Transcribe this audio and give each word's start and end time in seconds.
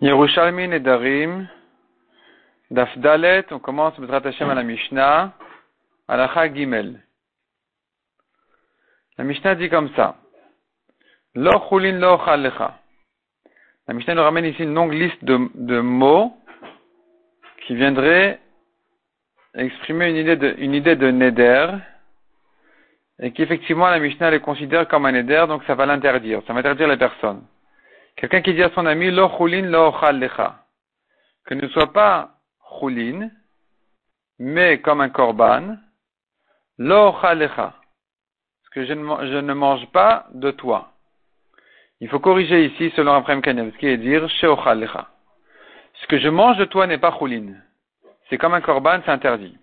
Yerushalmi 0.00 0.66
Nedarim, 0.66 1.46
Dafdalet, 2.70 3.44
on 3.50 3.58
commence 3.58 4.00
Bezrat 4.00 4.22
Hashem 4.24 4.48
à 4.48 4.54
la 4.54 4.62
Mishnah, 4.62 5.34
Alacha 6.08 6.48
Gimel. 6.54 7.02
La 9.18 9.24
Mishnah 9.24 9.56
dit 9.56 9.68
comme 9.68 9.90
ça. 9.96 10.16
Lo 11.34 11.50
chulin 11.68 11.98
lo. 11.98 12.18
La 13.86 13.94
Mishnah 13.94 14.14
nous 14.14 14.22
ramène 14.22 14.46
ici 14.46 14.62
une 14.62 14.72
longue 14.72 14.94
liste 14.94 15.22
de, 15.22 15.38
de 15.54 15.80
mots 15.80 16.34
qui 17.66 17.74
viendraient 17.74 18.40
exprimer 19.54 20.08
une 20.08 20.16
idée 20.16 20.36
de, 20.36 20.54
une 20.56 20.72
idée 20.72 20.96
de 20.96 21.10
neder, 21.10 21.72
et 23.18 23.32
qui 23.32 23.42
effectivement 23.42 23.90
la 23.90 23.98
Mishnah 23.98 24.30
les 24.30 24.40
considère 24.40 24.88
comme 24.88 25.04
un 25.04 25.12
neder, 25.12 25.44
donc 25.46 25.62
ça 25.64 25.74
va 25.74 25.84
l'interdire, 25.84 26.40
ça 26.46 26.54
va 26.54 26.60
interdire 26.60 26.88
les 26.88 26.96
personnes. 26.96 27.44
Quelqu'un 28.20 28.42
qui 28.42 28.52
dit 28.52 28.62
à 28.62 28.68
son 28.74 28.84
ami, 28.84 29.10
lo 29.10 29.30
chulin 29.38 29.62
lo 29.62 29.94
lecha. 30.12 30.66
Que 31.46 31.54
ne 31.54 31.66
soit 31.68 31.90
pas 31.90 32.32
chulin, 32.78 33.30
mais 34.38 34.82
comme 34.82 35.00
un 35.00 35.08
korban, 35.08 35.78
lo 36.76 37.16
lecha. 37.34 37.72
Parce 37.72 38.68
que 38.74 38.84
je 38.84 38.92
ne, 38.92 39.54
mange 39.54 39.86
pas 39.86 40.26
de 40.34 40.50
toi. 40.50 40.92
Il 42.00 42.10
faut 42.10 42.20
corriger 42.20 42.66
ici, 42.66 42.92
selon 42.94 43.14
Abraham 43.14 43.40
Kanievski, 43.40 43.86
et 43.86 43.96
dire, 43.96 44.26
lecha. 44.26 45.08
Ce 45.94 46.06
que 46.06 46.18
je 46.18 46.28
mange 46.28 46.58
de 46.58 46.66
toi 46.66 46.86
n'est 46.86 46.98
pas 46.98 47.16
chulin. 47.18 47.54
C'est 48.28 48.36
comme 48.36 48.52
un 48.52 48.60
korban, 48.60 49.00
c'est 49.06 49.10
interdit. 49.10 49.56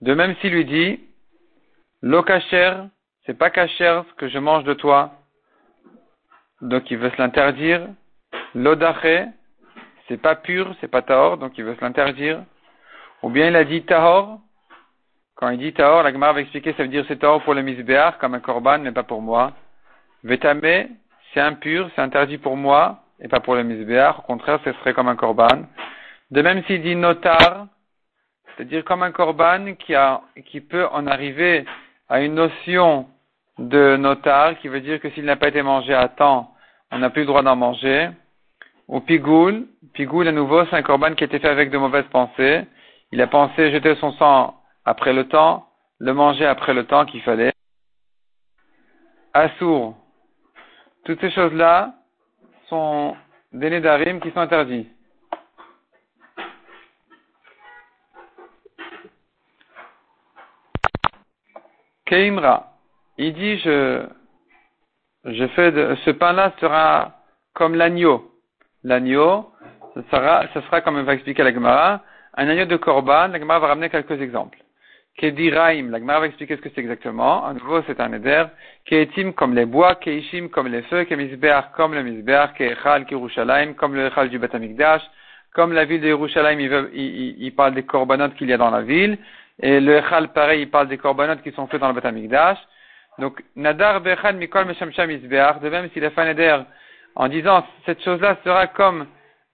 De 0.00 0.12
même 0.12 0.34
s'il 0.40 0.52
lui 0.52 0.64
dit, 0.64 1.00
lo 2.02 2.24
kacher, 2.24 2.82
c'est 3.26 3.38
pas 3.38 3.50
kacher 3.50 4.02
ce 4.08 4.14
que 4.14 4.28
je 4.28 4.38
mange 4.38 4.64
de 4.64 4.74
toi, 4.74 5.12
donc 6.60 6.90
il 6.90 6.98
veut 6.98 7.10
se 7.10 7.16
l'interdire. 7.18 7.88
L'odaché, 8.54 9.26
c'est 10.08 10.20
pas 10.20 10.34
pur, 10.34 10.74
c'est 10.80 10.88
pas 10.88 11.02
tahor, 11.02 11.38
donc 11.38 11.56
il 11.56 11.64
veut 11.64 11.74
se 11.76 11.80
l'interdire. 11.80 12.42
Ou 13.22 13.30
bien 13.30 13.48
il 13.48 13.56
a 13.56 13.64
dit 13.64 13.82
tahor. 13.82 14.40
Quand 15.36 15.48
il 15.50 15.58
dit 15.58 15.72
tahor, 15.72 16.02
la 16.02 16.12
Gemara 16.12 16.34
va 16.34 16.40
expliquer, 16.40 16.72
ça 16.74 16.82
veut 16.82 16.88
dire 16.88 17.04
c'est 17.08 17.18
tahor 17.18 17.42
pour 17.42 17.54
le 17.54 17.62
misbéar, 17.62 18.18
comme 18.18 18.34
un 18.34 18.40
korban, 18.40 18.78
mais 18.78 18.92
pas 18.92 19.04
pour 19.04 19.22
moi. 19.22 19.52
Vetame, 20.22 20.88
c'est 21.32 21.40
impur, 21.40 21.90
c'est 21.94 22.02
interdit 22.02 22.38
pour 22.38 22.56
moi, 22.56 23.02
et 23.20 23.28
pas 23.28 23.40
pour 23.40 23.54
le 23.54 23.62
misbéar. 23.62 24.18
Au 24.20 24.22
contraire, 24.22 24.60
ce 24.64 24.72
serait 24.74 24.92
comme 24.92 25.08
un 25.08 25.16
korban. 25.16 25.66
De 26.30 26.42
même 26.42 26.62
s'il 26.64 26.82
dit 26.82 26.94
notar, 26.94 27.66
c'est-à-dire 28.56 28.84
comme 28.84 29.02
un 29.02 29.12
korban 29.12 29.74
qui, 29.74 29.94
a, 29.94 30.20
qui 30.46 30.60
peut 30.60 30.86
en 30.92 31.06
arriver 31.06 31.64
à 32.08 32.20
une 32.20 32.34
notion 32.34 33.08
de 33.58 33.96
notar, 33.96 34.58
qui 34.58 34.68
veut 34.68 34.80
dire 34.80 35.00
que 35.00 35.10
s'il 35.10 35.24
n'a 35.24 35.36
pas 35.36 35.48
été 35.48 35.62
mangé 35.62 35.94
à 35.94 36.08
temps, 36.08 36.49
on 36.90 36.98
n'a 36.98 37.10
plus 37.10 37.22
le 37.22 37.26
droit 37.26 37.42
d'en 37.42 37.56
manger. 37.56 38.10
Ou 38.88 39.00
pigoul, 39.00 39.66
pigoul 39.94 40.26
à 40.28 40.32
nouveau, 40.32 40.64
c'est 40.66 40.76
un 40.76 40.82
corban 40.82 41.14
qui 41.14 41.24
été 41.24 41.38
fait 41.38 41.48
avec 41.48 41.70
de 41.70 41.78
mauvaises 41.78 42.08
pensées. 42.10 42.66
Il 43.12 43.20
a 43.20 43.26
pensé 43.26 43.70
jeter 43.70 43.94
son 43.96 44.12
sang 44.14 44.60
après 44.84 45.12
le 45.12 45.28
temps, 45.28 45.68
le 45.98 46.12
manger 46.12 46.46
après 46.46 46.74
le 46.74 46.84
temps 46.84 47.04
qu'il 47.04 47.22
fallait. 47.22 47.52
Assour, 49.32 49.96
toutes 51.04 51.20
ces 51.20 51.30
choses-là 51.30 51.94
sont 52.68 53.16
des 53.52 53.70
nédarim 53.70 54.20
qui 54.20 54.30
sont 54.30 54.40
interdits. 54.40 54.88
Keimra, 62.06 62.72
il 63.18 63.34
dit, 63.34 63.58
je, 63.58 64.04
je 65.24 65.46
fais 65.48 65.72
de, 65.72 65.96
ce 66.04 66.10
pain-là 66.10 66.52
sera 66.60 67.12
comme 67.54 67.74
l'agneau. 67.74 68.30
L'agneau, 68.84 69.50
ce 69.94 70.00
sera, 70.10 70.46
ce 70.54 70.60
sera 70.62 70.80
comme 70.80 71.00
va 71.02 71.14
expliquer 71.14 71.42
la 71.42 71.52
Gemara, 71.52 72.02
un 72.36 72.48
agneau 72.48 72.64
de 72.64 72.76
Korban, 72.76 73.28
la 73.28 73.38
Gemara 73.38 73.58
va 73.58 73.66
ramener 73.68 73.90
quelques 73.90 74.20
exemples. 74.20 74.58
Kediraim, 75.18 75.90
la 75.90 75.98
Gemara 75.98 76.20
va 76.20 76.26
expliquer 76.26 76.56
ce 76.56 76.62
que 76.62 76.70
c'est 76.74 76.80
exactement. 76.80 77.44
À 77.44 77.52
nouveau, 77.52 77.82
c'est 77.86 78.00
un 78.00 78.12
éder. 78.12 78.44
Keetim 78.86 79.32
comme 79.32 79.54
les 79.54 79.66
bois, 79.66 79.96
Keishim 79.96 80.48
comme 80.48 80.68
les 80.68 80.82
feux, 80.82 81.04
Kemisbeach 81.04 81.72
comme 81.76 81.94
le 81.94 82.02
Misbeach, 82.02 82.54
Keechal, 82.54 83.04
Kerushalayim 83.04 83.74
comme 83.74 83.94
le 83.94 84.06
Echal 84.06 84.30
du 84.30 84.38
Batamikdash, 84.38 85.02
comme 85.52 85.72
la 85.72 85.84
ville 85.84 86.00
de 86.00 86.06
Yerushalayim, 86.08 86.60
il, 86.60 86.88
il, 86.94 87.42
il, 87.42 87.54
parle 87.54 87.74
des 87.74 87.82
corbanotes 87.82 88.34
qu'il 88.36 88.48
y 88.48 88.52
a 88.52 88.56
dans 88.56 88.70
la 88.70 88.82
ville. 88.82 89.18
Et 89.60 89.80
le 89.80 89.96
Echal, 89.96 90.32
pareil, 90.32 90.62
il 90.62 90.70
parle 90.70 90.88
des 90.88 90.96
corbanotes 90.96 91.42
qui 91.42 91.50
sont 91.52 91.66
faits 91.66 91.80
dans 91.80 91.88
le 91.88 91.94
Batamikdash. 91.94 92.58
Donc, 93.20 93.42
Nadar 93.56 94.00
Bechan 94.00 94.34
Mikol 94.34 94.66
Meshamsham 94.66 95.10
Isbeach, 95.10 95.60
de 95.60 95.68
même 95.68 95.88
s'il 95.90 96.04
a 96.04 96.10
fait 96.10 96.24
Neder 96.24 96.58
en 97.14 97.28
disant 97.28 97.66
cette 97.86 98.02
chose-là 98.02 98.36
sera 98.44 98.66
comme 98.66 99.06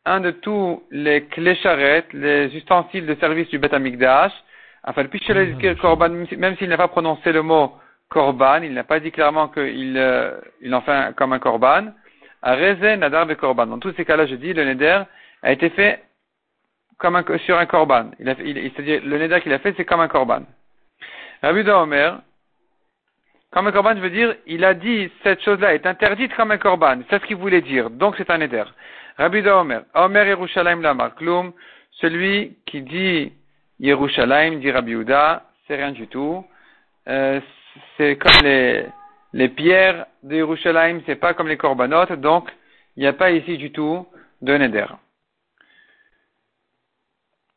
un 0.05 0.21
de 0.21 0.31
tous 0.31 0.83
les 0.91 1.25
clés 1.25 1.57
charrettes, 1.57 2.13
les 2.13 2.55
ustensiles 2.57 3.07
de 3.07 3.15
service 3.17 3.49
du 3.49 3.59
Beth 3.59 3.75
Amikdash, 3.75 4.33
Korban, 5.81 6.11
même 6.39 6.57
s'il 6.57 6.69
n'a 6.69 6.77
pas 6.77 6.89
prononcé 6.89 7.33
le 7.33 7.43
mot 7.43 7.73
Korban, 8.09 8.63
il 8.63 8.73
n'a 8.73 8.85
pas 8.85 9.01
dit 9.01 9.11
clairement 9.11 9.49
qu'il 9.49 9.95
euh, 9.97 10.39
il 10.61 10.73
en 10.75 10.81
fait 10.81 11.15
comme 11.17 11.33
un 11.33 11.41
Korban, 11.41 11.93
à 12.43 12.57
Nadar 12.97 13.27
Korban. 13.37 13.67
Dans 13.67 13.79
tous 13.81 13.93
ces 13.97 14.05
cas-là, 14.05 14.27
je 14.27 14.37
dis, 14.37 14.53
le 14.53 14.65
Neder 14.65 15.03
a 15.43 15.53
été 15.53 15.71
fait 15.71 16.05
comme 16.99 17.21
sur 17.45 17.59
un 17.59 17.67
Korban. 17.67 18.11
C'est-à-dire, 18.19 19.03
le 19.05 19.19
Neder 19.19 19.41
qu'il 19.41 19.53
a 19.53 19.59
fait, 19.59 19.75
c'est 19.77 19.85
comme 19.85 20.01
un 20.01 20.09
Korban. 20.09 20.43
Rabbi 21.43 21.69
Omer, 21.69 22.21
comme 23.53 23.69
un 23.69 23.73
korban, 23.73 23.95
je 23.95 24.01
veux 24.01 24.11
dire, 24.11 24.35
il 24.47 24.65
a 24.65 24.75
dit 24.75 25.11
cette 25.23 25.43
chose-là 25.43 25.75
est 25.75 25.87
interdite 25.87 26.35
comme 26.35 26.51
un 26.51 26.59
korban. 26.59 26.99
C'est 27.09 27.21
ce 27.21 27.27
qu'il 27.27 27.37
voulait 27.37 27.63
dire. 27.63 27.91
Donc 27.91 28.15
c'est 28.19 28.31
un 28.31 28.41
éder. 28.41 28.65
Rabbi 29.17 29.43
de 29.43 29.51
Omer. 29.51 29.83
Omer 29.95 30.27
Yerushalayim 30.27 30.83
Lamar 30.83 31.15
Klum. 31.15 31.53
Celui 31.93 32.59
qui 32.67 32.83
dit 32.83 33.33
Yerushalayim, 33.81 34.59
dit 34.59 34.71
Rabbi 34.71 34.93
Uda, 34.93 35.45
c'est 35.67 35.77
rien 35.77 35.93
du 35.93 36.07
tout. 36.09 36.45
Euh, 37.09 37.41
c'est 37.97 38.17
comme 38.17 38.43
les, 38.43 38.87
les 39.33 39.49
pierres 39.49 40.07
de 40.23 40.37
Yerushalayim, 40.37 41.01
c'est 41.07 41.17
pas 41.17 41.35
comme 41.35 41.49
les 41.49 41.57
corbanotes, 41.57 42.13
donc 42.13 42.51
il 42.97 43.01
n'y 43.01 43.07
a 43.07 43.13
pas 43.13 43.31
ici 43.31 43.57
du 43.57 43.71
tout 43.71 44.07
de 44.43 44.57
neder. 44.57 44.87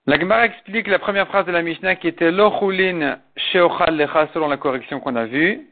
La 0.06 0.20
Gemara 0.20 0.46
explique 0.46 0.88
la 0.88 1.00
première 1.00 1.28
phrase 1.28 1.46
de 1.46 1.52
la 1.52 1.62
Mishnah 1.62 1.96
qui 1.96 2.08
était 2.08 2.32
Lochulin 2.32 3.20
Sheochal 3.36 3.96
Lecha 3.96 4.28
selon 4.34 4.48
la 4.48 4.58
correction 4.58 5.00
qu'on 5.00 5.16
a 5.16 5.26
vue. 5.26 5.68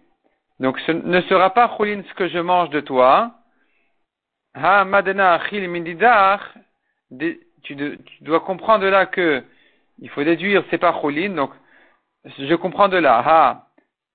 Donc 0.59 0.79
ce 0.79 0.91
ne 0.91 1.21
sera 1.21 1.51
pas 1.53 1.75
choulin 1.77 2.01
ce 2.07 2.13
que 2.13 2.27
je 2.27 2.39
mange 2.39 2.69
de 2.69 2.79
toi. 2.79 3.31
Ha 4.53 4.85
madena 4.85 5.33
achil 5.33 5.67
mindidach. 5.69 6.41
Tu 7.63 7.75
dois 8.21 8.39
comprendre 8.41 8.83
de 8.83 8.89
là 8.89 9.05
que 9.05 9.43
il 9.99 10.09
faut 10.09 10.23
déduire 10.23 10.63
c'est 10.69 10.77
pas 10.77 10.99
choulin. 10.99 11.29
Donc 11.29 11.51
je 12.25 12.55
comprends 12.55 12.87
de 12.87 12.97
là. 12.97 13.23
Ha 13.25 13.67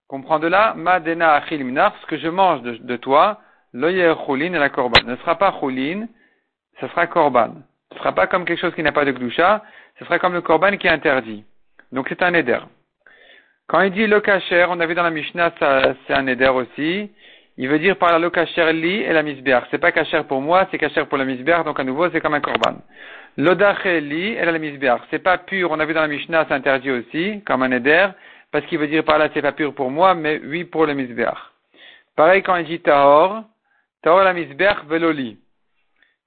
comprends 0.09 0.39
de 0.39 0.49
là 0.49 0.75
madena 0.75 1.35
achil 1.35 1.65
minar 1.65 1.95
ce 2.01 2.07
que 2.07 2.19
je 2.19 2.29
mange 2.29 2.63
de, 2.63 2.77
de 2.77 2.97
toi. 2.97 3.41
Loyer 3.73 4.15
choulin 4.27 4.53
et 4.53 4.59
la 4.59 4.69
korban. 4.69 5.03
Ne 5.07 5.17
sera 5.17 5.37
pas 5.37 5.55
choulin, 5.59 6.07
ce 6.81 6.89
sera 6.89 7.07
korban. 7.07 7.55
Ce 7.93 7.99
sera 7.99 8.13
pas 8.13 8.27
comme 8.27 8.45
quelque 8.45 8.61
chose 8.61 8.75
qui 8.75 8.83
n'a 8.83 8.93
pas 8.93 9.05
de 9.05 9.13
gloucha, 9.13 9.63
ce 9.99 10.05
sera 10.05 10.19
comme 10.19 10.33
le 10.33 10.41
korban 10.41 10.77
qui 10.77 10.87
est 10.87 10.91
interdit. 10.91 11.45
Donc 11.93 12.07
c'est 12.09 12.23
un 12.23 12.35
éder. 12.35 12.59
Quand 13.69 13.81
il 13.81 13.93
dit 13.93 14.07
le 14.07 14.21
kacher, 14.21 14.67
on 14.69 14.81
a 14.81 14.87
vu 14.87 14.95
dans 14.95 15.03
la 15.03 15.11
Mishnah, 15.11 15.53
c'est 16.07 16.15
un 16.15 16.27
éder 16.27 16.49
aussi. 16.49 17.11
Il 17.59 17.69
veut 17.69 17.79
dire 17.79 17.97
par 17.97 18.13
la 18.13 18.19
le 18.19 18.31
kacher 18.31 18.73
li 18.73 19.03
et 19.03 19.13
la 19.13 19.23
misbeach. 19.23 19.65
C'est 19.71 19.79
pas 19.79 19.93
kacher 19.93 20.23
pour 20.25 20.41
moi, 20.41 20.67
c'est 20.71 20.79
kacher 20.79 21.05
pour 21.05 21.19
la 21.19 21.25
misbeach, 21.25 21.65
donc 21.65 21.79
à 21.79 21.85
nouveau 21.85 22.09
c'est 22.11 22.21
comme 22.21 22.35
un 22.35 22.41
korban. 22.41 22.77
L'odache 23.37 23.85
li 23.85 24.29
et 24.33 24.45
la 24.45 24.59
misbeach. 24.59 25.03
C'est 25.11 25.19
pas 25.19 25.39
pur, 25.39 25.71
on 25.71 25.79
a 25.79 25.85
vu 25.85 25.93
dans 25.93 26.01
la 26.01 26.09
Mishnah, 26.09 26.47
c'est 26.49 26.55
interdit 26.55 26.91
aussi, 26.91 27.43
comme 27.47 27.63
un 27.63 27.71
éder, 27.71 28.09
parce 28.51 28.65
qu'il 28.67 28.79
veut 28.79 28.89
dire 28.89 29.05
par 29.05 29.19
là 29.19 29.29
c'est 29.35 29.43
pas 29.43 29.53
pur 29.53 29.75
pour 29.75 29.91
moi, 29.91 30.15
mais 30.15 30.41
oui 30.45 30.65
pour 30.65 30.87
le 30.87 30.95
misbeach. 30.95 31.39
Pareil 32.17 32.43
quand 32.43 32.57
il 32.57 32.67
dit 32.67 32.81
tahor, 32.81 33.45
tahor 34.03 34.23
la 34.25 34.33
misbeach 34.33 34.85
veloli. 34.89 35.39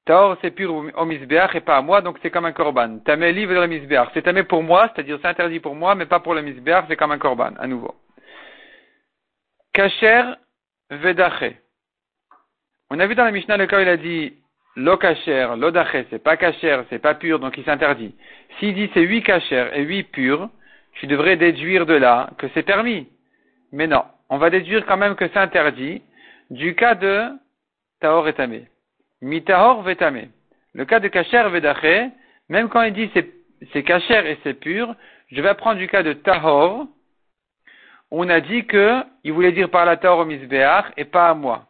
Taor, 0.06 0.38
c'est 0.42 0.52
pur 0.52 0.72
au 0.72 1.06
misbeach 1.06 1.56
et 1.56 1.62
pas 1.62 1.78
à 1.78 1.82
moi, 1.82 2.02
donc 2.02 2.20
c'est 2.22 2.30
comme 2.30 2.46
un 2.46 2.52
korban. 2.52 3.00
Tamé 3.00 3.32
livre 3.32 3.54
le 3.54 3.66
misbeach. 3.66 4.10
C'est 4.14 4.22
tamé 4.22 4.44
pour 4.44 4.62
moi, 4.62 4.92
c'est-à-dire 4.94 5.18
c'est 5.20 5.28
interdit 5.28 5.60
pour 5.60 5.74
moi, 5.74 5.96
mais 5.96 6.06
pas 6.06 6.20
pour 6.20 6.36
le 6.36 6.44
misbeach, 6.44 6.86
c'est 6.88 6.96
comme 6.96 7.12
un 7.12 7.18
korban, 7.18 7.54
à 7.58 7.66
nouveau. 7.66 7.96
Kacher 9.74 10.24
vedache. 10.92 11.56
On 12.92 13.00
a 13.00 13.08
vu 13.08 13.16
dans 13.16 13.26
la 13.26 13.32
Mishnah 13.32 13.58
le 13.58 13.66
cas 13.66 13.80
où 13.80 13.82
il 13.82 13.90
a 13.90 13.98
dit 13.98 14.34
lo 14.76 14.96
kacher, 14.98 15.56
lo 15.58 15.72
dache, 15.72 16.06
c'est 16.12 16.24
pas 16.24 16.38
kacher, 16.38 16.82
c'est 16.92 17.00
pas 17.00 17.16
pur, 17.16 17.40
donc 17.40 17.58
il 17.58 17.66
s'interdit. 17.66 18.16
S'il 18.60 18.76
dit 18.76 18.92
c'est 18.94 19.02
huit 19.02 19.24
kacher 19.24 19.70
et 19.74 19.82
huit 19.82 20.04
purs, 20.04 20.50
tu 20.94 21.08
devrais 21.08 21.36
déduire 21.36 21.88
de 21.88 21.96
là 21.96 22.30
que 22.38 22.48
c'est 22.54 22.64
permis. 22.64 23.10
Mais 23.72 23.88
non, 23.88 24.04
on 24.30 24.38
va 24.38 24.52
déduire 24.52 24.86
quand 24.86 24.98
même 24.98 25.16
que 25.16 25.28
c'est 25.30 25.40
interdit 25.40 26.04
du 26.52 26.76
cas 26.76 26.94
de 26.94 27.30
Taor 28.00 28.28
et 28.28 28.34
Tamé. 28.34 28.68
Mitahor 29.22 29.84
vetame. 29.84 30.30
Le 30.74 30.86
cas 30.86 31.00
de 31.00 31.08
kacher 31.08 31.50
vedache, 31.50 32.12
même 32.50 32.70
quand 32.70 32.82
il 32.84 32.94
dit 32.94 33.12
c'est 33.74 33.84
kacher 33.84 34.30
et 34.30 34.38
c'est 34.44 34.54
pur, 34.54 34.94
je 35.32 35.42
vais 35.42 35.54
prendre 35.56 35.80
du 35.80 35.88
cas 35.88 36.04
de 36.04 36.14
tahor. 36.14 36.88
On 38.12 38.30
a 38.30 38.40
dit 38.40 38.66
que 38.66 39.02
il 39.24 39.34
voulait 39.34 39.52
dire 39.52 39.70
par 39.70 39.86
la 39.86 39.98
tahor 39.98 40.20
au 40.20 40.26
misbeach 40.26 40.86
et 40.98 41.06
pas 41.06 41.30
à 41.30 41.34
moi. 41.34 41.66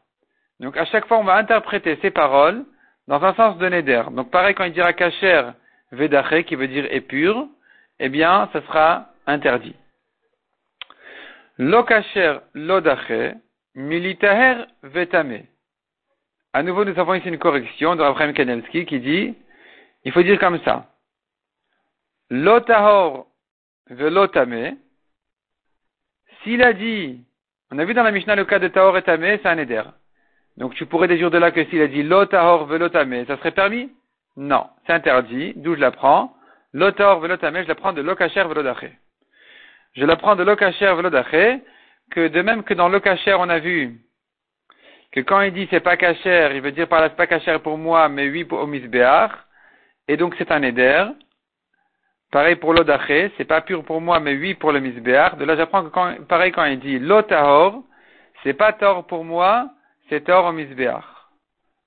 Donc 0.59 0.77
à 0.77 0.85
chaque 0.85 1.07
fois 1.07 1.17
on 1.19 1.23
va 1.23 1.35
interpréter 1.35 1.97
ces 2.01 2.11
paroles 2.11 2.65
dans 3.07 3.23
un 3.23 3.33
sens 3.35 3.57
de 3.57 3.69
neder. 3.69 4.03
Donc 4.11 4.31
pareil 4.31 4.55
quand 4.55 4.65
il 4.65 4.73
dira 4.73 4.93
kacher 4.93 5.43
vedaché, 5.91 6.43
qui 6.43 6.55
veut 6.55 6.67
dire 6.67 6.87
épur, 6.91 7.47
eh 7.99 8.09
bien, 8.09 8.49
ça 8.53 8.61
sera 8.61 9.09
interdit. 9.25 9.75
Lo 11.57 11.83
kacher 11.83 12.41
lodaché, 12.53 13.33
militaher 13.75 14.65
vetame. 14.83 15.47
À 16.55 16.63
nouveau, 16.63 16.85
nous 16.85 16.97
avons 16.97 17.15
ici 17.15 17.27
une 17.27 17.37
correction 17.37 17.97
de 17.97 18.01
Raphaël 18.01 18.33
Kanelski 18.33 18.85
qui 18.85 19.01
dit, 19.01 19.35
il 20.05 20.13
faut 20.13 20.23
dire 20.23 20.39
comme 20.39 20.57
ça. 20.63 20.85
Lotahor 22.29 23.27
velotame. 23.89 24.77
S'il 26.41 26.63
a 26.63 26.71
dit, 26.71 27.19
on 27.71 27.77
a 27.77 27.83
vu 27.83 27.93
dans 27.93 28.03
la 28.03 28.11
Mishnah 28.11 28.37
le 28.37 28.45
cas 28.45 28.59
de 28.59 28.69
Tahor 28.69 28.97
et 28.97 29.01
Tamé, 29.01 29.37
c'est 29.43 29.49
un 29.49 29.57
éder. 29.57 29.83
Donc 30.55 30.73
tu 30.75 30.85
pourrais 30.85 31.09
déduire 31.09 31.29
de 31.29 31.37
là 31.39 31.51
que 31.51 31.65
s'il 31.65 31.81
a 31.81 31.87
dit 31.87 32.03
Lotahor 32.03 32.67
velotame, 32.67 33.25
ça 33.25 33.35
serait 33.35 33.51
permis? 33.51 33.91
Non, 34.37 34.69
c'est 34.87 34.93
interdit. 34.93 35.51
D'où 35.57 35.75
je 35.75 35.81
l'apprends 35.81 36.37
Lotahor 36.71 37.19
velotame, 37.19 37.63
je 37.63 37.67
l'apprends 37.67 37.91
de 37.91 38.01
Lokacher 38.01 38.43
velodaché. 38.43 38.93
Je 39.91 40.05
l'apprends 40.05 40.37
de 40.37 40.43
Lokacher 40.43 40.93
velodaché, 40.95 41.59
que 42.11 42.29
de 42.29 42.41
même 42.41 42.63
que 42.63 42.73
dans 42.73 42.87
Lokacher, 42.87 43.33
on 43.33 43.49
a 43.49 43.59
vu 43.59 43.99
que 45.15 45.21
quand 45.21 45.41
il 45.41 45.53
dit 45.53 45.67
c'est 45.71 45.79
pas 45.79 45.97
cacher, 45.97 46.51
il 46.53 46.61
veut 46.61 46.71
dire 46.71 46.87
par 46.87 47.01
là 47.01 47.09
c'est 47.09 47.15
pas 47.15 47.27
cacher 47.27 47.57
pour 47.59 47.77
moi, 47.77 48.09
mais 48.09 48.29
oui 48.29 48.43
pour 48.43 48.59
Omisbeach, 48.59 49.31
et 50.07 50.17
donc 50.17 50.35
c'est 50.37 50.51
un 50.51 50.61
éder. 50.61 51.05
Pareil 52.31 52.57
pour 52.57 52.73
l'odaché, 52.73 53.31
c'est 53.37 53.45
pas 53.45 53.61
pur 53.61 53.83
pour 53.85 54.01
moi, 54.01 54.19
mais 54.19 54.35
oui 54.35 54.55
pour 54.55 54.73
le 54.73 54.81
misbéar. 54.81 55.37
De 55.37 55.45
là, 55.45 55.55
j'apprends 55.55 55.83
que 55.83 55.89
quand, 55.89 56.15
pareil 56.27 56.51
quand 56.51 56.65
il 56.65 56.79
dit 56.79 56.99
l'otahor, 56.99 57.81
c'est 58.43 58.53
pas 58.53 58.73
tort 58.73 59.05
pour 59.07 59.23
moi, 59.23 59.69
c'est 60.09 60.25
tort 60.25 60.45
au 60.45 60.51
misbéar. 60.51 61.31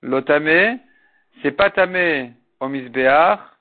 L'otame, 0.01 0.79
c'est 1.43 1.51
pas 1.51 1.71
tamé 1.71 2.33
au 2.61 2.69
misbéar. 2.69 3.57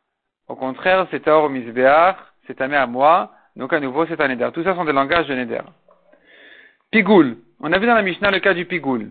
Au 0.47 0.55
contraire, 0.55 1.07
c'est 1.11 1.23
tort 1.23 1.43
au 1.43 1.49
misbéar, 1.49 2.31
c'est 2.45 2.55
tamé 2.55 2.77
à 2.77 2.87
moi. 2.87 3.33
Donc 3.57 3.73
à 3.73 3.79
nouveau, 3.79 4.05
c'est 4.05 4.21
un 4.21 4.29
éder. 4.29 4.49
Tout 4.53 4.63
ça 4.63 4.73
sont 4.73 4.85
des 4.85 4.93
langages 4.93 5.27
de 5.27 5.33
néder. 5.33 5.59
Pigoul. 6.91 7.37
On 7.59 7.73
a 7.73 7.79
vu 7.79 7.85
dans 7.85 7.95
la 7.95 8.01
Mishnah 8.01 8.31
le 8.31 8.39
cas 8.39 8.53
du 8.53 8.65
pigoul. 8.65 9.09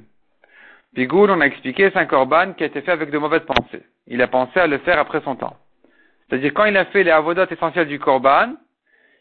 Pigoul, 0.94 1.30
on 1.30 1.40
a 1.40 1.46
expliqué, 1.46 1.90
c'est 1.90 1.98
un 1.98 2.06
korban 2.06 2.52
qui 2.54 2.62
a 2.62 2.66
été 2.66 2.80
fait 2.80 2.92
avec 2.92 3.10
de 3.10 3.18
mauvaises 3.18 3.44
pensées. 3.44 3.84
Il 4.06 4.22
a 4.22 4.28
pensé 4.28 4.60
à 4.60 4.66
le 4.66 4.78
faire 4.78 4.98
après 4.98 5.20
son 5.22 5.36
temps. 5.36 5.56
C'est-à-dire, 6.28 6.54
quand 6.54 6.64
il 6.64 6.76
a 6.76 6.86
fait 6.86 7.04
les 7.04 7.10
avodotes 7.10 7.52
essentielles 7.52 7.88
du 7.88 7.98
korban, 7.98 8.54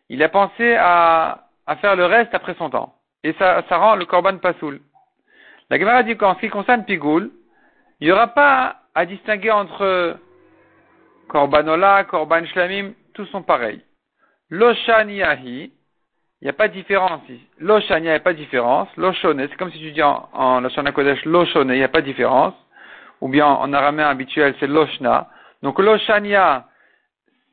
il 0.10 0.24
a 0.24 0.30
pensé 0.30 0.76
à, 0.76 1.48
à 1.68 1.76
faire 1.78 1.96
le 1.96 2.06
reste 2.06 2.34
après 2.34 2.56
son 2.56 2.70
temps. 2.70 2.96
Et 3.24 3.34
ça, 3.34 3.64
ça 3.68 3.78
rend 3.78 3.96
le 3.96 4.06
korban 4.06 4.38
pas 4.38 4.54
saoul. 4.60 4.80
La 5.70 5.80
Gemara 5.80 6.04
dit 6.04 6.16
qu'en 6.16 6.36
ce 6.36 6.42
qui 6.42 6.50
concerne 6.50 6.86
Pigoul, 6.86 7.32
il 8.00 8.08
n'y 8.08 8.12
aura 8.12 8.28
pas 8.28 8.82
à 8.94 9.06
distinguer 9.06 9.52
entre 9.52 10.18
Korbanola, 11.28 12.04
Korban 12.06 12.46
Shlamim, 12.46 12.94
tous 13.14 13.26
sont 13.28 13.42
pareils. 13.42 13.82
Loshaniyahi, 14.50 15.64
il 15.64 15.72
n'y 16.46 16.50
a 16.50 16.54
pas 16.54 16.68
de 16.68 16.74
différence. 16.74 17.22
Loshania, 17.60 18.12
il 18.12 18.14
n'y 18.14 18.18
a 18.18 18.20
pas 18.20 18.34
de 18.34 18.38
différence. 18.38 18.88
Loshone, 18.98 19.48
c'est 19.50 19.58
comme 19.58 19.72
si 19.72 19.80
tu 19.80 19.92
dis 19.92 20.04
en, 20.04 20.30
en 20.34 20.62
Loshana 20.62 20.92
Kodesh 20.92 21.26
Loshone, 21.26 21.70
il 21.70 21.78
n'y 21.78 21.84
a 21.84 21.88
pas 21.88 22.02
de 22.02 22.06
différence. 22.06 22.54
Ou 23.22 23.30
bien 23.30 23.48
en 23.48 23.74
araméen 23.74 24.08
habituel, 24.08 24.54
c'est 24.60 24.68
Loshna. 24.68 25.28
Donc 25.64 25.80
Loshania, 25.80 26.68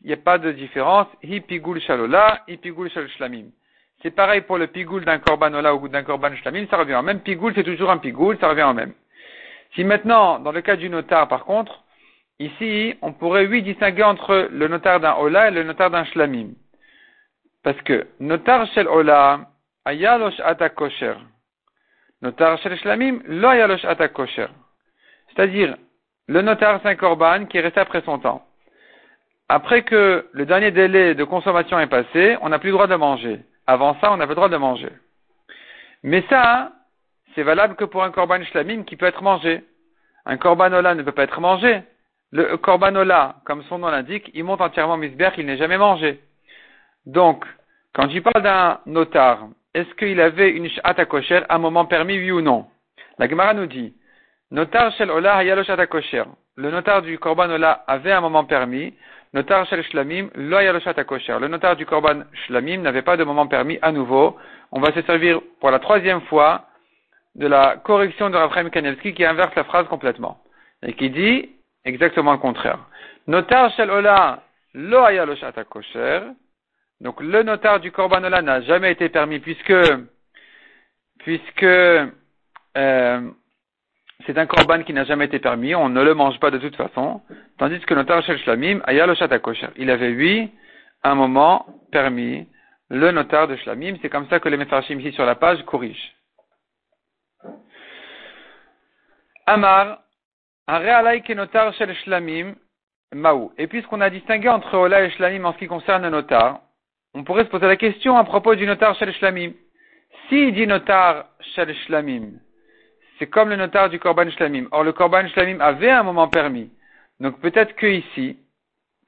il 0.03 0.09
n'y 0.09 0.13
a 0.13 0.19
pas 0.19 0.39
de 0.39 0.53
différence. 0.53 1.07
Hi 1.23 1.41
pigul 1.41 1.81
shalola, 1.81 2.43
hi 2.49 2.59
pigul 2.59 2.91
shlamim. 2.91 3.47
C'est 4.03 4.11
pareil 4.11 4.43
pour 4.43 4.59
le 4.59 4.67
pigoul 4.67 5.05
d'un 5.05 5.19
korbanola 5.19 5.75
ou 5.75 5.89
d'un 5.89 6.03
korban 6.03 6.35
shlamim, 6.37 6.67
ça 6.69 6.77
revient 6.77 6.97
en 6.97 7.03
même. 7.03 7.21
Pigoul, 7.21 7.53
c'est 7.55 7.63
toujours 7.63 7.91
un 7.91 7.99
pigoul, 7.99 8.37
ça 8.41 8.49
revient 8.49 8.65
en 8.65 8.75
même. 8.75 8.93
Si 9.75 9.85
maintenant, 9.85 10.39
dans 10.41 10.53
le 10.53 10.61
cas 10.61 10.77
du 10.77 10.91
notar, 10.91 11.29
par 11.29 11.45
contre, 11.45 11.83
ici, 12.41 12.95
on 13.01 13.13
pourrait, 13.13 13.47
oui, 13.47 13.63
distinguer 13.63 14.03
entre 14.03 14.49
le 14.51 14.69
notar 14.69 15.01
d'un 15.01 15.15
ola 15.15 15.49
et 15.49 15.51
le 15.53 15.63
notar 15.63 15.89
d'un 15.89 16.05
shlamim. 16.05 16.49
Parce 17.63 17.81
que, 17.83 18.07
notar 18.21 18.67
shel 18.69 18.89
ola, 18.89 19.49
ayalosh 19.85 20.41
ata 20.41 20.69
kosher. 20.71 21.17
Notar 22.23 22.59
shel 22.59 22.77
shlamim, 22.79 23.23
lo 23.27 23.49
ayalosh 23.49 23.85
ata 23.85 24.09
kosher. 24.09 24.49
C'est-à-dire, 25.29 25.77
le 26.29 26.43
notar, 26.43 26.81
c'est 26.83 26.89
un 26.89 26.97
korban 26.97 27.47
qui 27.47 27.59
est 27.59 27.63
resté 27.63 27.81
après 27.81 28.03
son 28.03 28.19
temps 28.19 28.47
après 29.53 29.83
que 29.83 30.27
le 30.33 30.47
dernier 30.47 30.71
délai 30.71 31.15
de 31.15 31.25
consommation 31.25 31.79
est 31.79 31.87
passé, 31.87 32.39
on 32.41 32.49
n'a 32.49 32.59
plus 32.59 32.71
le 32.71 32.73
droit 32.73 32.87
de 32.87 32.95
manger. 32.95 33.39
Avant 33.67 33.95
ça, 34.01 34.11
on 34.11 34.15
avait 34.15 34.29
le 34.29 34.35
droit 34.35 34.49
de 34.49 34.57
manger. 34.57 34.89
Mais 36.03 36.25
ça, 36.31 36.73
c'est 37.35 37.43
valable 37.43 37.77
que 37.77 37.85
pour 37.85 38.03
un 38.03 38.11
korban 38.11 38.43
shlamim 38.45 38.85
qui 38.85 38.97
peut 38.97 39.05
être 39.05 39.23
mangé. 39.23 39.63
Un 40.25 40.39
korbanola 40.39 40.95
ne 40.95 41.03
peut 41.03 41.13
pas 41.13 41.25
être 41.25 41.43
mangé. 41.43 41.83
Le 42.31 42.57
korbanola, 42.57 43.37
comme 43.45 43.63
son 43.65 43.79
nom 43.79 43.89
l'indique, 43.89 44.31
il 44.33 44.43
monte 44.43 44.63
entièrement 44.63 44.97
misber, 44.97 45.29
il 45.37 45.45
n'est 45.45 45.59
jamais 45.59 45.77
mangé. 45.77 46.19
Donc, 47.07 47.45
quand 47.95 48.09
tu 48.09 48.23
parles 48.23 48.43
d'un 48.43 48.81
notar, 48.87 49.49
est-ce 49.75 49.93
qu'il 49.95 50.21
avait 50.21 50.51
une 50.51 50.69
shata 50.69 51.05
kosher 51.05 51.43
à 51.49 51.57
un 51.57 51.59
moment 51.59 51.87
permis, 51.87 52.19
oui 52.19 52.31
ou 52.31 52.41
non? 52.41 52.67
La 53.19 53.29
Gemara 53.29 53.55
nous 53.55 53.67
dit, 53.67 53.95
notar 54.51 54.93
shel 54.93 55.11
ola 55.11 55.37
hayalo 55.37 55.63
kosher. 55.87 56.25
Le 56.57 56.71
notar 56.71 57.03
du 57.03 57.19
korbanola 57.19 57.85
avait 57.87 58.13
un 58.13 58.21
moment 58.21 58.45
permis, 58.45 58.95
Notar 59.35 59.67
shel 59.67 59.83
shlamim, 59.85 60.29
lo. 60.35 60.59
Le 60.59 61.49
notar 61.49 61.77
du 61.77 61.87
korban 61.87 62.25
shlamim 62.45 62.83
n'avait 62.83 63.01
pas 63.01 63.17
de 63.17 63.25
moment 63.25 63.47
permis 63.47 63.79
à 63.81 63.91
nouveau. 63.91 64.37
On 64.73 64.81
va 64.81 64.93
se 64.93 65.01
servir 65.03 65.41
pour 65.59 65.71
la 65.71 65.79
troisième 65.79 66.21
fois 66.23 66.67
de 67.35 67.47
la 67.47 67.79
correction 67.79 68.29
de 68.29 68.37
Raphaël 68.37 68.71
Kanevski 68.71 69.15
qui 69.15 69.25
inverse 69.25 69.55
la 69.55 69.65
phrase 69.65 69.89
complètement. 69.89 70.39
Et 70.83 70.93
qui 70.93 71.09
dit 71.09 71.49
exactement 71.87 72.33
le 72.33 72.39
contraire. 72.39 72.79
Notar 73.27 73.71
shel 73.73 73.91
ola, 73.91 74.43
lo 74.75 75.07
kosher. 75.71 76.21
Donc 77.03 77.21
le 77.21 77.43
notar 77.43 77.81
du 77.81 77.91
korban 77.91 78.23
ola 78.23 78.43
n'a 78.43 78.61
jamais 78.61 78.93
été 78.93 79.09
permis 79.09 79.41
puisque, 79.41 79.75
puisque, 81.19 81.65
euh, 81.65 83.31
c'est 84.25 84.39
un 84.39 84.47
korban 84.47 84.85
qui 84.85 84.93
n'a 84.93 85.05
jamais 85.05 85.25
été 85.25 85.41
permis, 85.41 85.75
on 85.75 85.89
ne 85.89 86.01
le 86.01 86.15
mange 86.15 86.39
pas 86.39 86.53
de 86.53 86.59
toute 86.59 86.77
façon, 86.77 87.21
tandis 87.59 87.81
que 87.81 87.95
notar 87.95 88.23
shel 88.23 88.39
shlamim, 88.39 88.81
kosher. 89.43 89.71
Il 89.77 89.91
avait, 89.91 90.15
oui, 90.15 90.53
un 91.03 91.17
moment 91.17 91.67
permis, 91.91 92.47
le 92.89 93.11
notar 93.11 93.49
de 93.49 93.57
shlamim, 93.57 93.97
c'est 94.01 94.09
comme 94.09 94.29
ça 94.29 94.39
que 94.39 94.49
les 94.49 94.57
mefarshim 94.57 95.01
ici 95.01 95.11
sur 95.13 95.25
la 95.25 95.35
page 95.35 95.61
corrigent. 95.65 96.13
Amar, 99.47 100.03
un 100.69 101.35
notar 101.35 101.75
shel 101.75 101.93
shlamim, 101.97 102.55
maou. 103.13 103.53
Et 103.59 103.67
puisqu'on 103.67 104.01
a 104.01 104.09
distingué 104.09 104.49
entre 104.49 104.79
Ola 104.79 105.03
et 105.03 105.11
shlamim 105.11 105.45
en 105.45 105.53
ce 105.53 105.59
qui 105.59 105.67
concerne 105.67 106.05
le 106.05 106.11
notar, 106.11 106.61
on 107.15 107.25
pourrait 107.25 107.45
se 107.45 107.51
poser 107.51 107.67
la 107.67 107.77
question 107.77 108.17
à 108.17 108.25
propos 108.25 108.55
du 108.55 108.67
notar 108.67 108.97
shel 108.97 109.13
shlamim. 109.15 109.53
S'il 110.29 110.55
dit 110.55 110.67
notar 110.67 111.27
shel 111.55 111.75
shlamim, 111.87 112.33
c'est 113.23 113.29
comme 113.29 113.51
le 113.51 113.57
notar 113.57 113.89
du 113.89 114.01
Korban 114.01 114.29
Shlamim. 114.31 114.67
Or, 114.73 114.83
le 114.83 114.93
Korban 114.93 115.29
Shlamim 115.29 115.61
avait 115.61 115.91
un 115.91 116.03
moment 116.03 116.27
permis. 116.27 116.71
Donc, 117.21 117.39
peut-être 117.41 117.77
que 117.77 117.87
ici, 117.87 118.37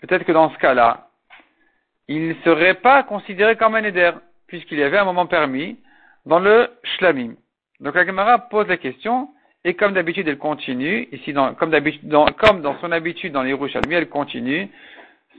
peut-être 0.00 0.24
que 0.24 0.30
dans 0.30 0.50
ce 0.50 0.58
cas-là, 0.58 1.08
il 2.06 2.28
ne 2.28 2.34
serait 2.44 2.74
pas 2.74 3.02
considéré 3.02 3.56
comme 3.56 3.74
un 3.74 3.82
éder, 3.82 4.12
puisqu'il 4.46 4.78
y 4.78 4.84
avait 4.84 4.98
un 4.98 5.04
moment 5.04 5.26
permis 5.26 5.78
dans 6.26 6.38
le 6.38 6.68
Shlamim. 6.84 7.34
Donc, 7.80 7.96
la 7.96 8.06
Gemara 8.06 8.38
pose 8.38 8.68
la 8.68 8.76
question, 8.76 9.30
et 9.64 9.74
comme 9.74 9.94
d'habitude, 9.94 10.28
elle 10.28 10.38
continue, 10.38 11.08
ici, 11.10 11.34
comme, 11.58 12.60
dans, 12.60 12.78
son 12.80 12.92
habitude 12.92 13.32
dans 13.32 13.42
les 13.42 13.50
Yerushalmi, 13.50 13.94
elle 13.94 14.08
continue, 14.08 14.68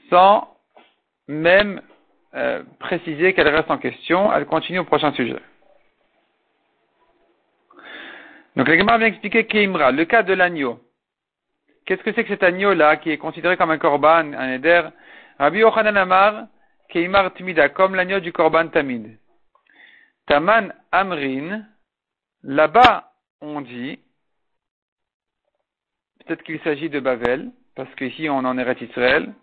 sans 0.09 0.49
même 1.29 1.81
euh, 2.35 2.63
préciser 2.79 3.33
qu'elle 3.33 3.47
reste 3.47 3.71
en 3.71 3.77
question, 3.77 4.33
elle 4.33 4.45
continue 4.45 4.79
au 4.79 4.83
prochain 4.83 5.13
sujet. 5.13 5.39
Donc 8.55 8.67
la 8.67 8.77
Gemara 8.77 8.97
vient 8.97 9.07
expliquer 9.07 9.45
Keimra, 9.45 9.91
le 9.91 10.05
cas 10.05 10.23
de 10.23 10.33
l'agneau. 10.33 10.79
Qu'est-ce 11.85 12.03
que 12.03 12.13
c'est 12.13 12.23
que 12.23 12.29
cet 12.29 12.43
agneau-là 12.43 12.97
qui 12.97 13.11
est 13.11 13.17
considéré 13.17 13.57
comme 13.57 13.71
un 13.71 13.77
korban, 13.77 14.33
un 14.33 14.53
éder 14.53 14.81
Rabbi 15.37 15.59
Yochanan 15.59 15.97
Amar, 15.97 16.47
Keimar 16.89 17.33
Tmida, 17.33 17.69
comme 17.69 17.95
l'agneau 17.95 18.19
du 18.19 18.31
korban 18.31 18.67
Tamid. 18.69 19.17
Taman 20.25 20.73
Amrin, 20.91 21.63
là-bas 22.43 23.11
on 23.41 23.61
dit, 23.61 23.99
peut-être 26.25 26.43
qu'il 26.43 26.59
s'agit 26.61 26.89
de 26.89 26.99
Bavel, 26.99 27.51
parce 27.75 27.93
qu'ici 27.95 28.29
on 28.29 28.39
en 28.39 28.57
est 28.57 28.81
Israël, 28.81 29.33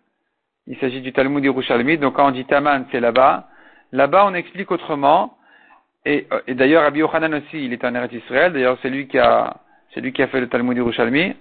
il 0.67 0.77
s'agit 0.79 1.01
du 1.01 1.13
Talmud 1.13 1.45
Yerushalmi, 1.45 1.99
donc 1.99 2.15
quand 2.15 2.29
on 2.29 2.31
dit 2.31 2.45
Taman 2.45 2.87
c'est 2.91 3.01
là-bas, 3.01 3.49
là-bas 3.93 4.27
on 4.27 4.35
explique 4.35 4.71
autrement, 4.71 5.37
et, 6.05 6.27
euh, 6.33 6.41
et 6.47 6.55
d'ailleurs, 6.55 6.83
Rabbi 6.83 7.01
Yochanan 7.01 7.35
aussi, 7.35 7.65
il 7.65 7.73
est 7.73 7.85
en 7.85 7.95
Eretz 7.95 8.13
Israël. 8.13 8.53
D'ailleurs, 8.53 8.79
c'est 8.83 8.91
lui 8.91 9.07
qui 9.07 9.19
a, 9.19 9.57
c'est 9.95 10.01
lui 10.01 10.13
qui 10.13 10.23
a 10.23 10.27
fait 10.29 10.41
le 10.41 10.49
Talmud 10.49 10.77
Yerushalmi. 10.77 11.37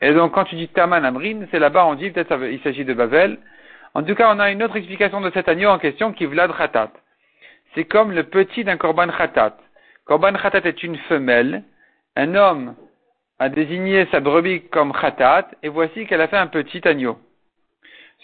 Et 0.00 0.12
donc, 0.12 0.32
quand 0.32 0.44
tu 0.44 0.56
dis 0.56 0.68
Taman 0.68 1.04
Amrin, 1.04 1.46
c'est 1.50 1.58
là-bas, 1.58 1.86
on 1.86 1.94
dit, 1.94 2.10
peut-être 2.10 2.36
il 2.44 2.60
s'agit 2.60 2.84
de 2.84 2.94
Bavel. 2.94 3.38
En 3.94 4.02
tout 4.02 4.14
cas, 4.14 4.34
on 4.34 4.40
a 4.40 4.50
une 4.50 4.62
autre 4.62 4.76
explication 4.76 5.20
de 5.20 5.30
cet 5.30 5.48
agneau 5.48 5.70
en 5.70 5.78
question 5.78 6.12
qui 6.12 6.24
est 6.24 6.26
Vlad 6.26 6.50
Khatat. 6.56 6.90
C'est 7.74 7.84
comme 7.84 8.12
le 8.12 8.24
petit 8.24 8.64
d'un 8.64 8.76
Korban 8.76 9.08
Khatat. 9.08 9.56
Korban 10.04 10.32
Khatat 10.32 10.68
est 10.68 10.82
une 10.82 10.96
femelle. 11.08 11.62
Un 12.16 12.34
homme 12.34 12.74
a 13.38 13.48
désigné 13.48 14.06
sa 14.10 14.20
brebis 14.20 14.62
comme 14.68 14.92
khatat, 14.92 15.48
et 15.62 15.68
voici 15.68 16.06
qu'elle 16.06 16.20
a 16.20 16.28
fait 16.28 16.36
un 16.36 16.46
petit 16.46 16.86
agneau. 16.86 17.18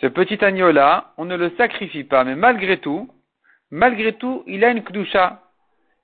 Ce 0.00 0.07
petit 0.07 0.42
agneau-là, 0.42 1.12
on 1.19 1.26
ne 1.26 1.37
le 1.37 1.50
sacrifie 1.59 2.04
pas, 2.04 2.25
mais 2.25 2.35
malgré 2.35 2.78
tout, 2.78 3.11
malgré 3.71 4.14
tout, 4.14 4.42
il 4.47 4.64
a 4.64 4.71
une 4.71 4.83
kdusha. 4.83 5.42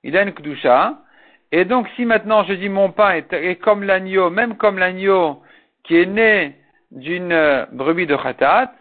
Il 0.03 0.15
a 0.15 0.21
une 0.21 0.33
kdusha. 0.33 0.99
Et 1.51 1.65
donc, 1.65 1.87
si 1.95 2.05
maintenant 2.05 2.43
je 2.43 2.53
dis 2.53 2.69
mon 2.69 2.91
pain 2.91 3.15
est, 3.31 3.55
comme 3.55 3.83
l'agneau, 3.83 4.29
même 4.29 4.55
comme 4.57 4.77
l'agneau 4.77 5.41
qui 5.83 5.97
est 5.97 6.05
né 6.05 6.55
d'une 6.91 7.31
euh, 7.31 7.65
brebis 7.71 8.05
de 8.05 8.15
khatat, 8.15 8.71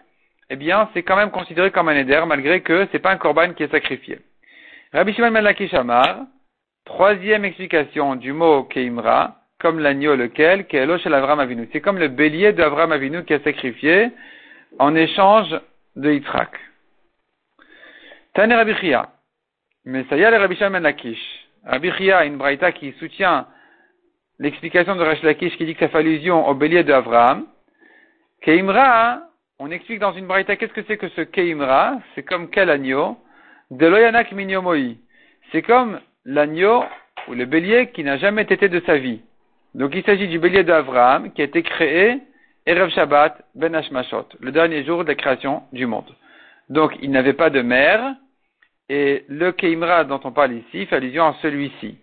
eh 0.50 0.56
bien, 0.56 0.88
c'est 0.92 1.02
quand 1.02 1.16
même 1.16 1.30
considéré 1.30 1.70
comme 1.70 1.88
un 1.88 1.96
éder, 1.96 2.22
malgré 2.26 2.60
que 2.60 2.86
c'est 2.92 2.98
pas 2.98 3.10
un 3.10 3.16
korban 3.16 3.54
qui 3.54 3.62
est 3.62 3.70
sacrifié. 3.70 4.18
Rabbi 4.92 5.14
Shimon 5.14 5.30
Malakish 5.30 5.74
troisième 6.84 7.44
explication 7.44 8.16
du 8.16 8.32
mot 8.32 8.64
keimra, 8.64 9.36
comme 9.58 9.78
l'agneau 9.80 10.14
lequel, 10.14 10.66
Avram 11.12 11.40
Avinu. 11.40 11.68
C'est 11.72 11.80
comme 11.80 11.98
le 11.98 12.08
bélier 12.08 12.52
d'Avram 12.52 12.92
Avinu 12.92 13.24
qui 13.24 13.34
a 13.34 13.40
sacrifié 13.40 14.10
en 14.78 14.94
échange 14.94 15.58
de 15.96 16.12
Yitzhak. 16.12 16.58
Tane 18.34 18.52
Rabbi. 18.52 18.74
Mais 19.84 20.04
ça 20.10 20.16
y 20.16 20.20
est, 20.20 20.36
Rabbi 20.36 20.56
Shimon 20.56 20.80
Lakish. 20.80 21.48
Rabbi 21.64 21.90
Chia, 21.92 22.24
une 22.24 22.36
braïta 22.36 22.72
qui 22.72 22.92
soutient 22.98 23.46
l'explication 24.38 24.96
de 24.96 25.02
Rash 25.02 25.22
Lakish 25.22 25.56
qui 25.56 25.64
dit 25.64 25.74
que 25.74 25.80
ça 25.80 25.88
fait 25.88 25.98
allusion 25.98 26.46
au 26.46 26.54
bélier 26.54 26.84
d'Avraham. 26.84 27.46
Keimra, 28.42 29.22
on 29.58 29.70
explique 29.70 30.00
dans 30.00 30.12
une 30.12 30.26
braïta 30.26 30.56
qu'est-ce 30.56 30.72
que 30.72 30.82
c'est 30.86 30.98
que 30.98 31.08
ce 31.10 31.22
Keimra, 31.22 31.98
c'est 32.14 32.22
comme 32.22 32.50
quel 32.50 32.70
agneau? 32.70 33.16
De 33.70 33.86
loyanak 33.86 34.32
minyomoi. 34.32 34.96
C'est 35.50 35.62
comme 35.62 36.00
l'agneau 36.24 36.84
ou 37.28 37.34
le 37.34 37.46
bélier 37.46 37.90
qui 37.92 38.04
n'a 38.04 38.18
jamais 38.18 38.42
été 38.42 38.68
de 38.68 38.80
sa 38.86 38.98
vie. 38.98 39.22
Donc 39.74 39.94
il 39.94 40.04
s'agit 40.04 40.28
du 40.28 40.38
bélier 40.38 40.62
d'Avraham 40.62 41.32
qui 41.32 41.42
a 41.42 41.46
été 41.46 41.62
créé 41.62 42.20
Erev 42.68 42.90
Shabbat 42.90 43.42
Ben 43.54 43.76
Hashmashot, 43.76 44.26
le 44.40 44.50
dernier 44.50 44.82
jour 44.84 45.04
de 45.04 45.08
la 45.10 45.14
création 45.14 45.62
du 45.72 45.86
monde. 45.86 46.12
Donc 46.68 46.96
il 47.00 47.12
n'avait 47.12 47.32
pas 47.32 47.48
de 47.48 47.62
mère 47.62 48.16
et 48.88 49.24
le 49.28 49.52
Keimra 49.52 50.02
dont 50.02 50.20
on 50.24 50.32
parle 50.32 50.54
ici 50.54 50.84
fait 50.86 50.96
allusion 50.96 51.26
à 51.26 51.36
celui-ci. 51.42 51.96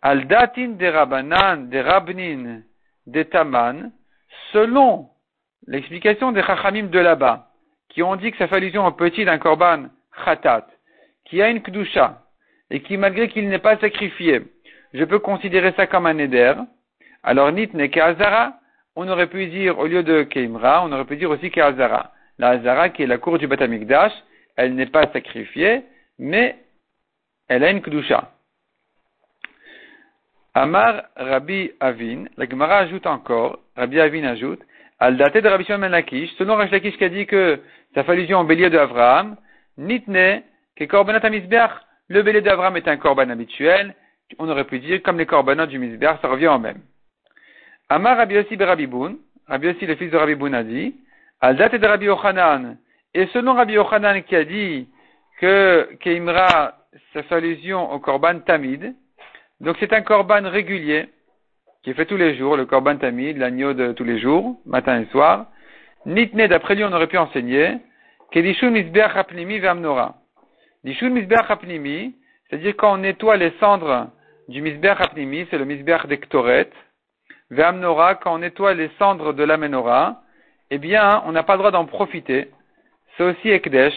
Al-Datin 0.00 0.76
de 0.78 0.86
Rabanan, 0.86 1.68
de 1.68 1.78
Rabnin, 1.78 2.60
de 3.08 3.22
Taman, 3.24 3.90
selon 4.52 5.08
l'explication 5.66 6.30
des 6.30 6.44
Chachamim 6.44 6.84
de 6.84 6.98
là-bas, 7.00 7.48
qui 7.88 8.04
ont 8.04 8.14
dit 8.14 8.30
que 8.30 8.38
ça 8.38 8.46
fait 8.46 8.56
allusion 8.56 8.86
au 8.86 8.92
petit 8.92 9.24
d'un 9.24 9.38
korban 9.38 9.86
khatat, 10.24 10.68
qui 11.24 11.42
a 11.42 11.50
une 11.50 11.62
kdusha, 11.62 12.22
et 12.70 12.80
qui, 12.80 12.96
malgré 12.96 13.26
qu'il 13.28 13.48
n'est 13.48 13.58
pas 13.58 13.76
sacrifié, 13.78 14.42
je 14.94 15.02
peux 15.02 15.18
considérer 15.18 15.72
ça 15.72 15.88
comme 15.88 16.06
un 16.06 16.18
éder, 16.18 16.54
alors 17.24 17.50
nit 17.50 17.68
n'est 17.74 17.90
qu'Azara, 17.90 18.52
on 18.96 19.08
aurait 19.08 19.28
pu 19.28 19.46
dire, 19.46 19.78
au 19.78 19.86
lieu 19.86 20.02
de 20.02 20.22
Keimra, 20.22 20.84
on 20.84 20.90
aurait 20.90 21.04
pu 21.04 21.16
dire 21.16 21.30
aussi 21.30 21.50
qu'Azara. 21.50 22.12
La 22.38 22.48
Azara, 22.50 22.88
qui 22.88 23.02
est 23.02 23.06
la 23.06 23.18
cour 23.18 23.38
du 23.38 23.46
Batamikdash, 23.46 24.12
elle 24.56 24.74
n'est 24.74 24.86
pas 24.86 25.06
sacrifiée, 25.12 25.84
mais 26.18 26.56
elle 27.48 27.62
a 27.62 27.70
une 27.70 27.82
kdusha. 27.82 28.32
Amar 30.54 31.04
Rabbi 31.16 31.70
Avin, 31.80 32.24
la 32.38 32.48
Gemara 32.48 32.78
ajoute 32.78 33.06
encore, 33.06 33.60
Rabbi 33.76 34.00
Avin 34.00 34.24
ajoute, 34.24 34.60
al 34.98 35.18
daté 35.18 35.42
de 35.42 35.48
Rabbi 35.48 35.64
Shimon 35.64 35.90
Lakish, 35.90 36.30
selon 36.38 36.56
Rabbi 36.56 36.72
Lakish 36.72 36.96
qui 36.96 37.04
a 37.04 37.10
dit 37.10 37.26
que 37.26 37.60
ça 37.94 38.04
fait 38.04 38.12
allusion 38.12 38.40
au 38.40 38.44
bélier 38.44 38.70
d'Avraham, 38.70 39.36
nitne, 39.76 40.42
que 40.74 40.84
korbanat 40.84 41.20
le 42.08 42.22
bélier 42.22 42.40
d'Avraham 42.40 42.76
est 42.78 42.88
un 42.88 42.96
korban 42.96 43.28
habituel, 43.28 43.94
on 44.38 44.48
aurait 44.48 44.64
pu 44.64 44.78
dire 44.78 45.02
comme 45.02 45.18
les 45.18 45.26
korbanot 45.26 45.66
du 45.66 45.78
misbeach, 45.78 46.20
ça 46.22 46.28
revient 46.28 46.48
au 46.48 46.58
même. 46.58 46.80
Amar 47.88 48.16
Rabbi 48.16 48.34
Yossi 48.34 48.56
Berabiboun, 48.56 49.16
Rabbi 49.46 49.68
Yossi 49.68 49.86
le 49.86 49.94
fils 49.94 50.10
de 50.10 50.16
Rabbi 50.16 50.34
Boun 50.34 50.54
a 50.54 50.64
dit, 50.64 50.96
al 51.40 51.56
daté 51.56 51.78
de 51.78 51.86
Rabbi 51.86 52.06
Yochanan, 52.06 52.78
et 53.14 53.26
selon 53.28 53.54
Rabbi 53.54 53.74
Yochanan 53.74 54.22
qui 54.24 54.34
a 54.34 54.44
dit 54.44 54.88
que 55.38 55.88
Keimra, 56.00 56.78
ça 57.12 57.22
fait 57.22 57.34
allusion 57.36 57.92
au 57.92 58.00
korban 58.00 58.40
tamid, 58.40 58.92
donc 59.60 59.76
c'est 59.78 59.92
un 59.92 60.00
korban 60.00 60.50
régulier, 60.50 61.10
qui 61.84 61.90
est 61.90 61.94
fait 61.94 62.06
tous 62.06 62.16
les 62.16 62.36
jours, 62.36 62.56
le 62.56 62.66
korban 62.66 62.96
tamid, 62.96 63.38
l'agneau 63.38 63.72
de 63.72 63.92
tous 63.92 64.02
les 64.02 64.18
jours, 64.18 64.58
matin 64.66 65.00
et 65.00 65.06
soir. 65.12 65.46
Nitne, 66.06 66.48
d'après 66.48 66.74
lui, 66.74 66.82
on 66.82 66.92
aurait 66.92 67.06
pu 67.06 67.18
enseigner, 67.18 67.76
Kedishun 68.32 68.70
misbeach 68.70 69.14
hapnimi 69.14 69.60
ve'amnora. 69.60 70.16
Dishun 70.82 71.10
misbeach 71.10 71.48
hapnimi, 71.48 72.16
c'est-à-dire 72.50 72.74
quand 72.76 72.94
on 72.94 72.98
nettoie 72.98 73.36
les 73.36 73.52
cendres 73.60 74.08
du 74.48 74.60
misbeach 74.60 75.00
hapnimi, 75.00 75.46
c'est 75.50 75.58
le 75.58 75.64
misbeach 75.64 76.06
d'Ektoret, 76.06 76.70
ve'amnora, 77.50 78.14
quand 78.16 78.34
on 78.34 78.38
nettoie 78.38 78.74
les 78.74 78.90
cendres 78.98 79.32
de 79.32 79.44
la 79.44 79.56
menorah, 79.56 80.22
eh 80.70 80.78
bien, 80.78 81.22
on 81.26 81.32
n'a 81.32 81.42
pas 81.42 81.54
le 81.54 81.58
droit 81.58 81.70
d'en 81.70 81.86
profiter 81.86 82.50
c'est 83.16 83.24
aussi 83.24 83.50
Ekdesh. 83.50 83.94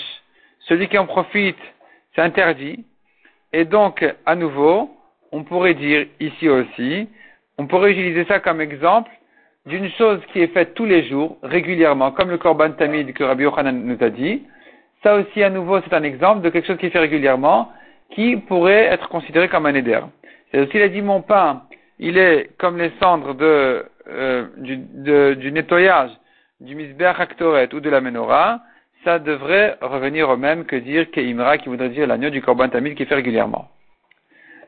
Celui 0.61 0.87
qui 0.87 0.97
en 0.97 1.05
profite, 1.05 1.57
c'est 2.15 2.21
interdit. 2.21 2.85
Et 3.53 3.65
donc, 3.65 4.05
à 4.25 4.35
nouveau, 4.35 4.95
on 5.31 5.43
pourrait 5.43 5.73
dire 5.73 6.05
ici 6.19 6.47
aussi, 6.47 7.07
on 7.57 7.67
pourrait 7.67 7.91
utiliser 7.91 8.25
ça 8.25 8.39
comme 8.39 8.61
exemple 8.61 9.11
d'une 9.65 9.89
chose 9.91 10.19
qui 10.31 10.41
est 10.41 10.53
faite 10.53 10.73
tous 10.73 10.85
les 10.85 11.07
jours, 11.07 11.37
régulièrement, 11.43 12.11
comme 12.11 12.29
le 12.29 12.37
Korban 12.37 12.71
Tamid 12.71 13.13
que 13.13 13.23
Rabbi 13.23 13.43
Yochanan 13.43 13.83
nous 13.83 13.97
a 14.01 14.09
dit. 14.09 14.43
Ça 15.03 15.15
aussi, 15.15 15.43
à 15.43 15.49
nouveau, 15.49 15.79
c'est 15.81 15.93
un 15.93 16.03
exemple 16.03 16.41
de 16.41 16.49
quelque 16.49 16.67
chose 16.67 16.77
qui 16.77 16.87
est 16.87 16.91
fait 16.91 16.99
régulièrement, 16.99 17.71
qui 18.11 18.37
pourrait 18.37 18.85
être 18.85 19.09
considéré 19.09 19.47
comme 19.49 19.65
un 19.65 19.75
éder. 19.75 19.99
C'est 20.51 20.59
aussi, 20.59 20.71
il 20.75 20.81
a 20.81 20.89
dit, 20.89 21.01
mon 21.01 21.21
pain, 21.21 21.63
il 21.99 22.17
est 22.17 22.49
comme 22.57 22.77
les 22.77 22.91
cendres 23.01 23.35
de, 23.35 23.85
euh, 24.07 24.47
du, 24.57 24.77
du, 25.35 25.51
nettoyage 25.51 26.11
du 26.61 26.75
misbeach 26.75 27.19
aktoret 27.19 27.73
ou 27.73 27.79
de 27.79 27.89
la 27.89 28.01
menorah, 28.01 28.61
ça 29.03 29.19
devrait 29.19 29.77
revenir 29.81 30.29
au 30.29 30.37
même 30.37 30.65
que 30.65 30.75
dire 30.75 31.09
Keimra, 31.11 31.57
qui 31.57 31.69
voudrait 31.69 31.89
dire 31.89 32.07
l'agneau 32.07 32.29
du 32.29 32.41
Korban 32.41 32.69
Tamid 32.69 32.95
qui 32.95 33.05
fait 33.05 33.15
régulièrement. 33.15 33.69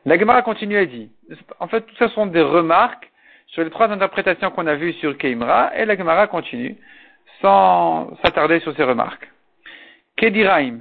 La 0.06 0.18
Gemara 0.18 0.42
continue 0.42 0.78
et 0.78 0.88
dit, 0.88 1.12
en 1.60 1.68
fait, 1.68 1.82
tout 1.82 1.96
ça 1.96 2.08
sont 2.10 2.26
des 2.26 2.42
remarques 2.42 3.12
sur 3.48 3.64
les 3.64 3.70
trois 3.70 3.90
interprétations 3.90 4.50
qu'on 4.52 4.68
a 4.68 4.76
vues 4.76 4.94
sur 4.94 5.18
Keimra, 5.18 5.72
et 5.76 5.86
la 5.86 5.98
Gemara 5.98 6.28
continue, 6.28 6.78
sans 7.42 8.16
s'attarder 8.24 8.60
sur 8.62 8.76
ces 8.76 8.84
remarques. 8.84 9.30
Kediraim. 10.16 10.80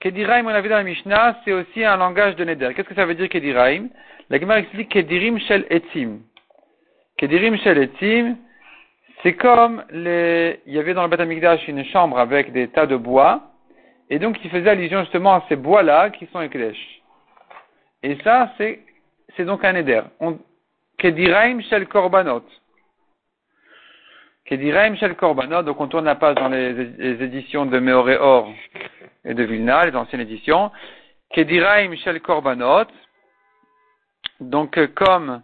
Kediraim, 0.00 0.46
on 0.46 0.50
a 0.50 0.60
vu 0.60 0.68
dans 0.68 0.76
la 0.76 0.82
Mishnah, 0.82 1.40
c'est 1.44 1.52
aussi 1.52 1.82
un 1.84 1.96
langage 1.96 2.36
de 2.36 2.44
Neder. 2.44 2.74
Qu'est-ce 2.74 2.88
que 2.88 2.94
ça 2.94 3.06
veut 3.06 3.14
dire 3.14 3.28
Kediraim 3.28 3.88
La 4.28 4.38
Gemara 4.38 4.58
explique 4.58 4.90
Kedirim 4.90 5.38
shel 5.38 5.66
etzim. 5.70 6.20
Kedirim 7.16 7.56
shel 7.56 7.78
etzim, 7.78 8.36
c'est 9.22 9.34
comme 9.34 9.82
les, 9.90 10.60
il 10.66 10.74
y 10.74 10.78
avait 10.78 10.92
dans 10.92 11.02
le 11.02 11.08
Beth 11.08 11.68
une 11.68 11.84
chambre 11.86 12.18
avec 12.18 12.52
des 12.52 12.68
tas 12.68 12.86
de 12.86 12.96
bois, 12.96 13.42
et 14.10 14.18
donc 14.18 14.36
il 14.44 14.50
faisait 14.50 14.68
allusion 14.68 15.00
justement 15.00 15.34
à 15.34 15.44
ces 15.48 15.56
bois-là 15.56 16.10
qui 16.10 16.26
sont 16.26 16.42
éclèches. 16.42 17.00
Et 18.02 18.18
ça, 18.22 18.52
c'est, 18.58 18.80
donc 19.44 19.64
un 19.64 19.76
éder. 19.76 20.02
Kediraim 20.98 21.62
shel 21.62 21.86
korbanot. 21.86 22.44
Kediraim 24.46 24.96
shel 24.96 25.16
korbanot, 25.16 25.62
donc 25.62 25.80
on 25.80 25.88
tourne 25.88 26.04
la 26.04 26.14
page 26.14 26.36
dans 26.36 26.48
les, 26.48 27.22
éditions 27.22 27.66
de 27.66 27.78
Meoré 27.80 28.16
Or 28.16 28.48
et 29.24 29.34
de 29.34 29.42
Vilna, 29.42 29.86
les 29.86 29.96
anciennes 29.96 30.20
éditions. 30.20 30.70
Kediraim 31.32 31.94
shel 31.96 32.20
korbanot. 32.20 32.86
Donc, 34.40 34.78
comme 34.94 35.42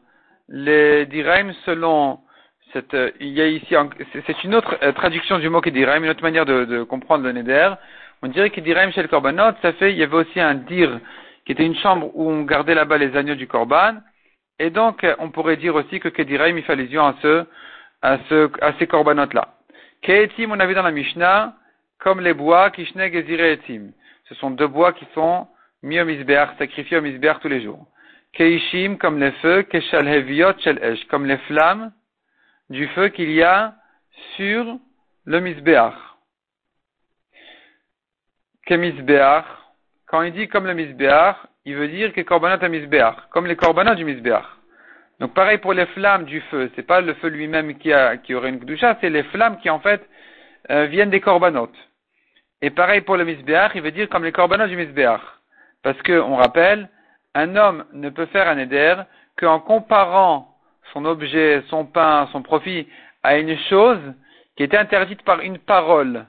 les 0.49 1.07
diraim 1.07 1.53
selon 1.65 2.21
euh, 2.95 3.11
il 3.21 3.29
y 3.29 3.41
a 3.41 3.47
ici, 3.47 3.75
c'est 4.27 4.45
une 4.45 4.55
autre 4.55 4.79
euh, 4.83 4.93
traduction 4.93 5.39
du 5.39 5.49
mot 5.49 5.61
Kediraim, 5.61 6.05
une 6.05 6.11
autre 6.11 6.23
manière 6.23 6.47
de, 6.47 6.83
comprendre 6.85 7.25
le 7.25 7.33
Neder. 7.33 7.75
On 8.23 8.29
dirait 8.29 8.51
Kediraim 8.51 8.91
le 8.97 9.09
Korbanot, 9.09 9.57
ça 9.63 9.73
fait, 9.75 9.93
il 9.93 9.99
y 9.99 10.03
avait 10.03 10.17
aussi 10.17 10.41
un 10.41 10.55
dir 10.55 11.01
qui 11.45 11.53
était 11.53 11.67
une 11.67 11.77
chambre 11.77 12.11
où 12.15 12.31
on 12.31 12.43
gardait 12.43 12.75
là-bas 12.75 12.99
les 12.99 13.17
agneaux 13.17 13.35
du 13.35 13.49
Korban. 13.49 13.97
Et 14.59 14.71
donc, 14.71 15.05
on 15.19 15.31
pourrait 15.31 15.57
dire 15.57 15.75
aussi 15.75 15.99
que 15.99 16.09
Kediraim, 16.09 16.57
il 16.57 16.63
fait 16.63 16.75
allusion 16.75 17.05
à 17.05 17.17
ce, 17.21 17.45
à 18.03 18.19
ce, 18.29 18.51
à 18.61 18.73
ces 18.79 18.87
Korbanot-là. 18.87 19.49
Keetim, 20.03 20.51
on 20.51 20.61
a 20.61 20.67
vu 20.67 20.75
dans 20.75 20.83
la 20.83 20.91
Mishnah, 20.91 21.55
comme 21.99 22.21
les 22.21 22.35
bois, 22.35 22.71
Kishne 22.71 23.11
Gezire 23.11 23.45
Etim. 23.45 23.93
Ce 24.29 24.35
sont 24.35 24.51
deux 24.51 24.67
bois 24.67 24.93
qui 24.93 25.07
sont 25.15 25.47
mis 25.83 26.01
au 26.01 26.05
misbeach, 26.05 26.51
sacrifiés 26.59 26.99
au 26.99 27.03
misbeach 27.03 27.39
tous 27.41 27.49
les 27.49 27.63
jours. 27.63 27.87
Keishim, 28.33 28.97
comme 28.97 29.21
les 29.21 29.33
feux, 29.33 29.63
Keshal 29.63 30.09
Heviot 30.09 30.55
Esh, 30.65 31.05
comme 31.07 31.27
les 31.27 31.39
flammes 31.39 31.93
du 32.71 32.89
feu 32.89 33.09
qu'il 33.09 33.31
y 33.31 33.43
a 33.43 33.75
sur 34.37 34.79
le 35.25 35.41
misbéach. 35.41 35.95
Que 38.67 38.75
misbéach, 38.75 39.45
quand 40.07 40.23
il 40.23 40.33
dit 40.33 40.49
comme 40.49 40.67
le 40.67 40.75
misbéach, 40.75 41.37
il 41.65 41.77
veut 41.77 41.89
dire 41.89 42.13
que 42.13 42.23
korbanot 42.23 42.65
à 42.65 42.69
misbéach, 42.69 43.29
comme 43.31 43.47
les 43.47 43.57
korbanot 43.57 43.95
du 43.95 44.05
misbéach. 44.05 44.47
Donc 45.23 45.35
pareil 45.35 45.59
pour 45.59 45.73
les 45.73 45.87
flammes 45.87 46.25
du 46.25 46.41
feu, 46.41 46.69
c'est 46.75 46.83
pas 46.83 47.01
le 47.01 47.15
feu 47.15 47.29
lui-même 47.29 47.79
qui, 47.79 47.93
a, 47.93 48.17
qui 48.17 48.35
aurait 48.35 48.49
une 48.49 48.59
kdusha, 48.59 48.99
c'est 49.01 49.09
les 49.09 49.23
flammes 49.23 49.57
qui 49.59 49.71
en 49.71 49.79
fait 49.79 50.05
euh, 50.69 50.87
viennent 50.87 51.11
des 51.11 51.21
korbanot. 51.21 51.71
Et 52.61 52.71
pareil 52.71 53.03
pour 53.03 53.17
le 53.17 53.25
misbéach, 53.25 53.71
il 53.77 53.83
veut 53.83 53.93
dire 53.93 54.09
comme 54.09 54.25
les 54.25 54.33
korbanot 54.33 54.67
du 54.67 54.75
misbéach. 54.75 55.21
Parce 55.85 56.03
que, 56.03 56.19
on 56.19 56.35
rappelle, 56.35 56.89
un 57.37 57.55
homme 57.55 57.85
ne 57.93 58.11
peut 58.11 58.27
faire 58.27 58.49
un 58.49 58.59
éder 58.59 58.97
qu'en 59.39 59.61
comparant 59.61 60.57
son 60.93 61.05
objet, 61.05 61.63
son 61.71 61.85
pain, 61.87 62.29
son 62.33 62.43
profit 62.43 62.89
à 63.23 63.39
une 63.39 63.57
chose 63.71 64.01
qui 64.57 64.65
était 64.65 64.77
interdite 64.77 65.23
par 65.23 65.39
une 65.39 65.59
parole 65.59 66.27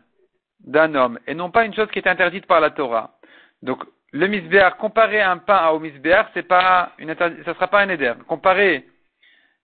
d'un 0.59 0.93
homme 0.93 1.17
et 1.25 1.33
non 1.33 1.49
pas 1.49 1.65
une 1.65 1.73
chose 1.73 1.89
qui 1.89 1.97
était 1.97 2.11
interdite 2.11 2.45
par 2.45 2.59
la 2.59 2.69
Torah. 2.69 3.17
Donc, 3.63 3.83
le 4.13 4.27
misbéar, 4.27 4.77
comparer 4.77 5.21
un 5.21 5.37
pain 5.37 5.69
au 5.69 5.79
misbéar, 5.79 6.29
c'est 6.33 6.47
pas 6.47 6.91
une 6.99 7.15
ça 7.15 7.53
sera 7.55 7.67
pas 7.67 7.81
un 7.81 7.89
éder. 7.89 8.13
Comparer, 8.27 8.85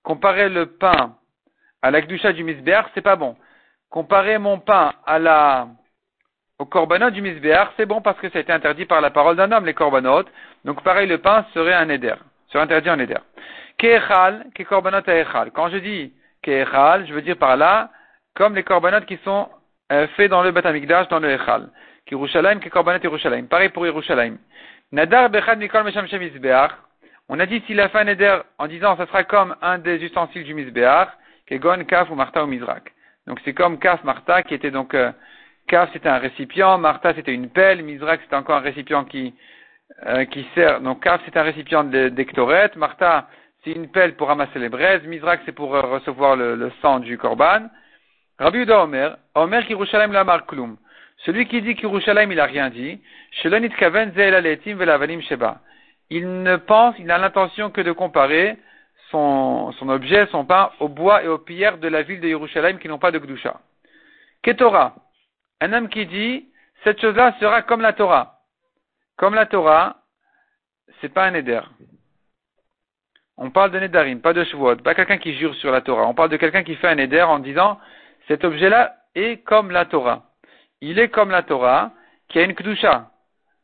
comparer 0.03 0.49
le 0.49 0.65
pain 0.65 1.15
à 1.83 1.91
la 1.91 2.01
gdusha 2.01 2.33
du 2.33 2.43
misbéar, 2.43 2.89
c'est 2.93 3.01
pas 3.01 3.15
bon. 3.15 3.37
Comparer 3.91 4.39
mon 4.39 4.59
pain 4.59 4.93
à 5.05 5.19
la, 5.19 5.67
au 6.57 6.65
korbanot 6.65 7.11
du 7.11 7.21
misbéar, 7.21 7.71
c'est 7.77 7.85
bon 7.85 8.01
parce 8.01 8.19
que 8.19 8.29
ça 8.29 8.39
a 8.39 8.41
été 8.41 8.51
interdit 8.51 8.85
par 8.85 9.01
la 9.01 9.11
parole 9.11 9.35
d'un 9.35 9.51
homme, 9.51 9.67
les 9.67 9.75
korbanot. 9.75 10.25
Donc, 10.65 10.83
pareil, 10.83 11.07
le 11.07 11.19
pain 11.19 11.45
serait 11.53 11.73
un 11.73 11.87
éder, 11.89 12.15
serait 12.51 12.63
interdit 12.63 12.89
en 12.89 12.99
éder. 12.99 13.17
Ke 13.77 14.63
korbanot. 14.63 15.03
Quand 15.53 15.69
je 15.69 15.77
dis 15.77 16.13
keechal, 16.41 17.05
je 17.07 17.13
veux 17.13 17.21
dire 17.21 17.37
par 17.37 17.55
là, 17.55 17.91
comme 18.33 18.55
les 18.55 18.63
korbanot 18.63 19.01
qui 19.01 19.17
sont 19.23 19.47
euh, 19.91 20.07
faits 20.17 20.31
dans 20.31 20.41
le 20.41 20.51
Beth 20.51 20.63
dans 20.63 21.19
le 21.19 21.29
echal. 21.29 21.69
Yerushalayim, 22.11 22.59
ke 22.59 22.69
korbanot 22.69 23.03
Yerushalayim. 23.03 23.47
Pareil 23.47 23.69
pour 23.69 23.85
Yerushalayim. 23.85 24.37
Nadar 24.91 25.29
bechad 25.29 25.59
mikol 25.59 25.83
mesham. 25.83 26.07
On 27.31 27.39
a 27.39 27.45
dit 27.45 27.61
s'il 27.67 27.79
a 27.79 27.89
fait 27.89 27.99
un 27.99 28.05
neder 28.05 28.39
en 28.57 28.65
disant 28.65 28.97
ça 28.97 29.05
sera 29.05 29.23
comme 29.23 29.55
un 29.61 29.77
des 29.77 30.03
ustensiles 30.03 30.43
du 30.43 30.55
misbeach, 30.55 31.09
kegon, 31.45 31.85
kaf 31.85 32.09
ou 32.09 32.15
marta 32.15 32.43
ou 32.43 32.47
mizrak. 32.47 32.91
Donc 33.27 33.39
c'est 33.45 33.53
comme 33.53 33.77
kaf, 33.77 34.03
marta 34.03 34.41
qui 34.41 34.55
était 34.55 34.71
donc, 34.71 34.95
euh, 34.95 35.11
kaf 35.67 35.91
c'était 35.93 36.09
un 36.09 36.17
récipient, 36.17 36.79
marta 36.79 37.13
c'était 37.13 37.33
une 37.35 37.49
pelle, 37.51 37.83
mizrak 37.83 38.21
c'était 38.23 38.35
encore 38.35 38.57
un 38.57 38.61
récipient 38.61 39.05
qui, 39.05 39.35
euh, 40.07 40.25
qui 40.25 40.43
sert, 40.55 40.81
donc 40.81 41.03
kaf 41.03 41.21
c'est 41.25 41.37
un 41.37 41.43
récipient 41.43 41.83
d'ectorette, 41.83 42.75
marta 42.77 43.27
c'est 43.63 43.73
une 43.73 43.91
pelle 43.91 44.15
pour 44.15 44.29
ramasser 44.29 44.57
les 44.57 44.69
braises, 44.69 45.03
mizrak 45.03 45.41
c'est 45.45 45.51
pour 45.51 45.75
euh, 45.75 45.81
recevoir 45.81 46.35
le, 46.35 46.55
le, 46.55 46.71
sang 46.81 46.99
du 46.99 47.19
korban. 47.19 47.69
Rabbi 48.39 48.59
Uda 48.59 48.83
Omer, 48.83 49.17
Omer 49.35 49.67
ki 49.67 49.75
la 49.91 50.23
marklum. 50.23 50.77
Celui 51.25 51.47
qui 51.47 51.61
dit 51.61 51.75
qu'Yerushalayim, 51.75 52.31
il 52.31 52.39
a 52.39 52.45
rien 52.45 52.69
dit, 52.69 53.01
il 56.11 56.43
ne 56.43 56.55
pense, 56.55 56.95
il 56.97 57.05
n'a 57.05 57.17
l'intention 57.17 57.69
que 57.71 57.81
de 57.81 57.91
comparer 57.91 58.57
son, 59.11 59.73
objet, 59.87 60.27
son 60.27 60.45
pain, 60.45 60.71
au 60.79 60.87
bois 60.87 61.23
et 61.23 61.27
aux 61.27 61.37
pierres 61.37 61.77
de 61.77 61.87
la 61.89 62.03
ville 62.03 62.21
de 62.21 62.27
Yerushalayim 62.29 62.77
qui 62.77 62.87
n'ont 62.87 62.99
pas 62.99 63.11
de 63.11 63.19
Gdusha. 63.19 63.59
Ketora, 64.43 64.95
un 65.59 65.73
homme 65.73 65.89
qui 65.89 66.05
dit, 66.05 66.47
cette 66.85 67.01
chose-là 67.01 67.35
sera 67.39 67.63
comme 67.63 67.81
la 67.81 67.91
Torah. 67.91 68.39
Comme 69.17 69.35
la 69.35 69.45
Torah, 69.45 69.97
c'est 71.01 71.13
pas 71.13 71.25
un 71.25 71.33
éder. 71.33 71.59
On 73.35 73.51
parle 73.51 73.71
de 73.71 73.79
Nedarim, 73.79 74.21
pas 74.21 74.31
de 74.33 74.45
Shavuot, 74.45 74.77
pas 74.77 74.95
quelqu'un 74.95 75.17
qui 75.17 75.33
jure 75.35 75.53
sur 75.55 75.71
la 75.71 75.81
Torah. 75.81 76.07
On 76.07 76.13
parle 76.13 76.29
de 76.29 76.37
quelqu'un 76.37 76.63
qui 76.63 76.75
fait 76.75 76.87
un 76.87 76.97
éder 76.97 77.21
en 77.21 77.39
disant, 77.39 77.77
cet 78.29 78.45
objet-là 78.45 78.95
est 79.15 79.43
comme 79.43 79.71
la 79.71 79.85
Torah 79.85 80.28
il 80.81 80.99
est 80.99 81.09
comme 81.09 81.31
la 81.31 81.43
Torah, 81.43 81.91
qui 82.29 82.39
a 82.39 82.43
une 82.43 82.53
Kdusha. 82.53 83.09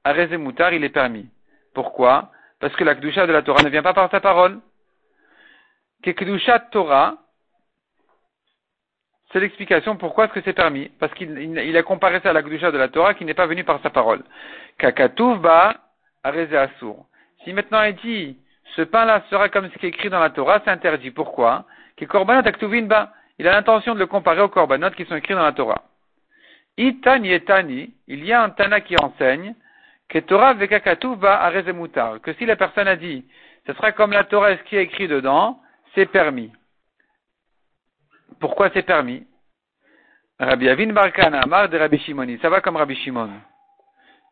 À 0.04 0.14
Rezemoutar, 0.14 0.74
il 0.74 0.84
est 0.84 0.90
permis. 0.90 1.28
Pourquoi? 1.74 2.32
Parce 2.60 2.76
que 2.76 2.84
la 2.84 2.96
Kdusha 2.96 3.28
de 3.28 3.32
la 3.32 3.42
Torah 3.42 3.64
ne 3.64 3.70
vient 3.70 3.84
pas 3.84 3.94
par 3.94 4.10
sa 4.12 4.20
parole. 4.20 4.60
Que 6.04 6.12
Kdusha 6.12 6.60
Torah, 6.72 7.18
c'est 9.32 9.40
l'explication 9.40 9.98
pourquoi 9.98 10.26
est-ce 10.26 10.34
que 10.34 10.42
c'est 10.42 10.54
permis. 10.54 10.90
Parce 11.00 11.14
qu'il 11.14 11.78
a 11.78 11.84
comparé 11.84 12.20
ça 12.22 12.30
à 12.30 12.34
la 12.34 12.42
Kdusha 12.42 12.72
de 12.72 12.78
la 12.78 12.88
Torah 12.88 13.14
qui 13.14 13.26
n'est 13.26 13.34
pas 13.34 13.48
venue 13.48 13.64
par 13.64 13.82
sa 13.82 13.90
parole. 13.90 14.24
Kakatuvba 14.78 15.76
ba 16.24 16.32
Si 17.44 17.54
maintenant 17.54 17.84
il 17.84 17.96
dit, 17.96 18.38
ce 18.76 18.82
pain-là 18.82 19.24
sera 19.30 19.50
comme 19.50 19.70
ce 19.70 19.78
qui 19.78 19.86
est 19.86 19.90
écrit 19.90 20.10
dans 20.10 20.20
la 20.20 20.30
Torah, 20.30 20.62
c'est 20.64 20.72
interdit. 20.72 21.12
Pourquoi? 21.12 21.66
Que 21.98 22.06
Korbanot 22.06 22.44
ba. 22.88 23.12
Il 23.38 23.48
a 23.48 23.52
l'intention 23.52 23.94
de 23.94 24.00
le 24.00 24.08
comparer 24.08 24.42
aux 24.42 24.50
Korbanot 24.50 24.92
qui 24.92 25.06
sont 25.06 25.16
écrits 25.16 25.34
dans 25.34 25.44
la 25.44 25.52
Torah. 25.52 25.84
Itani 26.78 27.32
etani, 27.32 27.94
il 28.08 28.26
y 28.26 28.34
a 28.34 28.44
un 28.44 28.50
Tana 28.50 28.82
qui 28.82 28.96
enseigne 28.98 29.56
que 30.10 30.20
Torah 30.20 30.54
vekakatuva 30.54 31.42
arezemutar, 31.42 32.22
que 32.22 32.34
si 32.34 32.46
la 32.46 32.56
personne 32.56 32.88
a 32.88 32.96
dit, 32.96 33.26
ce 33.66 33.74
sera 33.74 33.92
comme 33.92 34.12
la 34.12 34.24
Torah, 34.24 34.56
ce 34.58 34.64
qui 34.64 34.76
est 34.76 34.84
écrit 34.84 35.08
dedans, 35.08 35.60
c'est 35.94 36.06
permis. 36.06 36.52
Pourquoi 38.40 38.70
c'est 38.74 38.84
permis? 38.84 39.26
Rabbi 40.40 40.68
Avin 40.68 40.92
Barkana, 40.92 41.42
Amar 41.42 41.70
de 41.70 41.78
Rabbi 41.78 41.98
Shimoni, 42.00 42.38
ça 42.40 42.50
va 42.50 42.60
comme 42.60 42.76
Rabbi 42.76 42.96
Shimon. 42.96 43.30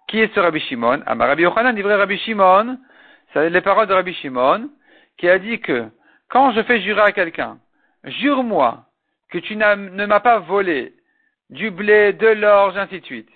Qui 0.07 0.19
est 0.19 0.33
ce 0.35 0.39
Rabbi 0.39 0.59
Shimon? 0.59 1.01
Amar 1.05 1.29
Rabbi 1.29 1.43
Yochanan, 1.43 1.79
vrai 1.81 1.95
Rabbi 1.95 2.17
Shimon, 2.17 2.77
c'est 3.31 3.49
les 3.49 3.61
paroles 3.61 3.87
de 3.87 3.93
Rabbi 3.93 4.13
Shimon, 4.15 4.69
qui 5.17 5.29
a 5.29 5.39
dit 5.39 5.61
que 5.61 5.85
quand 6.27 6.51
je 6.51 6.61
fais 6.63 6.81
jurer 6.81 7.01
à 7.01 7.11
quelqu'un, 7.13 7.57
jure-moi 8.03 8.85
que 9.29 9.37
tu 9.37 9.55
ne 9.55 10.05
m'as 10.05 10.19
pas 10.19 10.39
volé 10.39 10.93
du 11.53 11.69
blé, 11.71 12.13
de 12.13 12.27
l'orge, 12.27 12.77
ainsi 12.77 12.99
de 12.99 13.05
suite. 13.05 13.29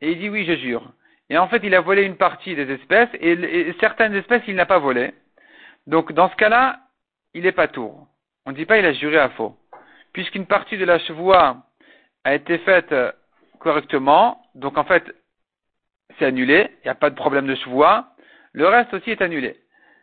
Et 0.00 0.12
il 0.12 0.18
dit 0.18 0.28
oui, 0.28 0.44
je 0.46 0.56
jure. 0.56 0.92
Et 1.28 1.38
en 1.38 1.46
fait, 1.46 1.60
il 1.62 1.74
a 1.74 1.80
volé 1.80 2.02
une 2.02 2.16
partie 2.16 2.54
des 2.54 2.70
espèces, 2.72 3.10
et, 3.20 3.74
certaines 3.78 4.14
espèces, 4.14 4.42
il 4.48 4.56
n'a 4.56 4.66
pas 4.66 4.78
volé. 4.78 5.12
Donc, 5.86 6.12
dans 6.12 6.28
ce 6.30 6.36
cas-là, 6.36 6.80
il 7.34 7.42
n'est 7.42 7.52
pas 7.52 7.68
tour. 7.68 8.08
On 8.46 8.50
ne 8.50 8.56
dit 8.56 8.66
pas 8.66 8.78
il 8.78 8.86
a 8.86 8.92
juré 8.92 9.18
à 9.18 9.28
faux. 9.30 9.56
Puisqu'une 10.12 10.46
partie 10.46 10.78
de 10.78 10.84
la 10.84 10.98
chevoie 10.98 11.58
a 12.24 12.34
été 12.34 12.58
faite 12.58 12.94
correctement, 13.60 14.42
donc 14.54 14.78
en 14.78 14.84
fait, 14.84 15.04
c'est 16.18 16.24
annulé, 16.24 16.70
il 16.82 16.86
n'y 16.86 16.90
a 16.90 16.94
pas 16.94 17.10
de 17.10 17.14
problème 17.14 17.46
de 17.46 17.54
chevoie, 17.54 18.08
le 18.52 18.66
reste 18.66 18.92
aussi 18.94 19.10
est 19.10 19.22
annulé. 19.22 19.56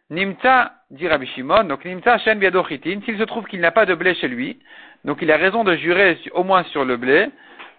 Nimta, 0.10 0.74
dit 0.92 1.08
Rabbi 1.08 1.28
Shimon, 1.28 1.66
donc 1.66 1.84
Nimta 1.84 2.18
Shen 2.20 2.40
Biadochitin, 2.40 3.02
s'il 3.04 3.18
se 3.18 3.24
trouve 3.24 3.46
qu'il 3.48 3.60
n'a 3.60 3.72
pas 3.72 3.86
de 3.86 3.96
blé 3.96 4.16
chez 4.16 4.30
lui, 4.30 4.60
donc 5.08 5.20
il 5.22 5.32
a 5.32 5.38
raison 5.38 5.64
de 5.64 5.74
jurer 5.76 6.20
au 6.34 6.44
moins 6.44 6.64
sur 6.66 6.84
le 6.84 6.98
blé, 6.98 7.30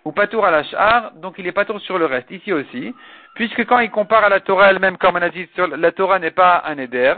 ou 0.06 0.12
patour 0.12 0.46
à 0.46 0.50
la 0.50 1.12
donc 1.16 1.34
il 1.36 1.46
est 1.46 1.52
patour 1.52 1.78
sur 1.82 1.98
le 1.98 2.06
reste, 2.06 2.30
ici 2.30 2.54
aussi, 2.54 2.94
puisque 3.34 3.66
quand 3.66 3.78
il 3.80 3.90
compare 3.90 4.24
à 4.24 4.30
la 4.30 4.40
Torah 4.40 4.70
elle-même, 4.70 4.96
comme 4.96 5.16
on 5.16 5.22
a 5.22 5.28
dit, 5.28 5.46
la 5.76 5.92
Torah 5.92 6.18
n'est 6.18 6.30
pas 6.30 6.62
un 6.66 6.78
éder, 6.78 7.14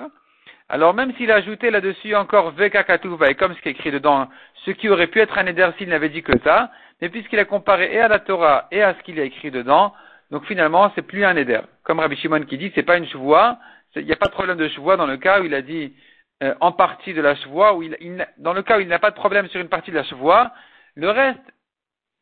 alors 0.68 0.94
même 0.94 1.12
s'il 1.16 1.30
a 1.30 1.36
ajouté 1.36 1.70
là-dessus 1.70 2.16
encore 2.16 2.50
Veka 2.50 2.84
et 3.28 3.34
comme 3.36 3.54
ce 3.54 3.60
qui 3.60 3.68
est 3.68 3.72
écrit 3.72 3.92
dedans, 3.92 4.28
ce 4.66 4.72
qui 4.72 4.88
aurait 4.88 5.06
pu 5.06 5.20
être 5.20 5.38
un 5.38 5.46
éder 5.46 5.68
s'il 5.78 5.88
n'avait 5.88 6.08
dit 6.08 6.24
que 6.24 6.36
ça, 6.42 6.72
mais 7.00 7.08
puisqu'il 7.08 7.38
a 7.38 7.44
comparé 7.44 7.94
et 7.94 8.00
à 8.00 8.08
la 8.08 8.18
Torah 8.18 8.66
et 8.72 8.82
à 8.82 8.94
ce 8.94 9.02
qu'il 9.04 9.20
a 9.20 9.22
écrit 9.22 9.52
dedans, 9.52 9.94
donc 10.32 10.44
finalement 10.46 10.90
c'est 10.96 11.02
plus 11.02 11.24
un 11.24 11.36
éder. 11.36 11.60
Comme 11.84 12.00
Rabbi 12.00 12.16
Shimon 12.16 12.42
qui 12.42 12.58
dit, 12.58 12.72
c'est 12.74 12.82
pas 12.82 12.96
une 12.96 13.06
chevoie, 13.06 13.58
il 13.94 14.04
n'y 14.04 14.12
a 14.12 14.16
pas 14.16 14.26
de 14.26 14.32
problème 14.32 14.58
de 14.58 14.68
chevoie 14.68 14.96
dans 14.96 15.06
le 15.06 15.18
cas 15.18 15.40
où 15.40 15.44
il 15.44 15.54
a 15.54 15.62
dit 15.62 15.92
euh, 16.42 16.54
en 16.60 16.72
partie 16.72 17.14
de 17.14 17.20
la 17.20 17.34
chevoie, 17.36 17.74
où 17.74 17.82
il, 17.82 18.26
dans 18.38 18.52
le 18.52 18.62
cas 18.62 18.78
où 18.78 18.80
il 18.80 18.88
n'a 18.88 18.98
pas 18.98 19.10
de 19.10 19.16
problème 19.16 19.48
sur 19.48 19.60
une 19.60 19.68
partie 19.68 19.90
de 19.90 19.96
la 19.96 20.04
chevoie, 20.04 20.52
le 20.94 21.10
reste 21.10 21.54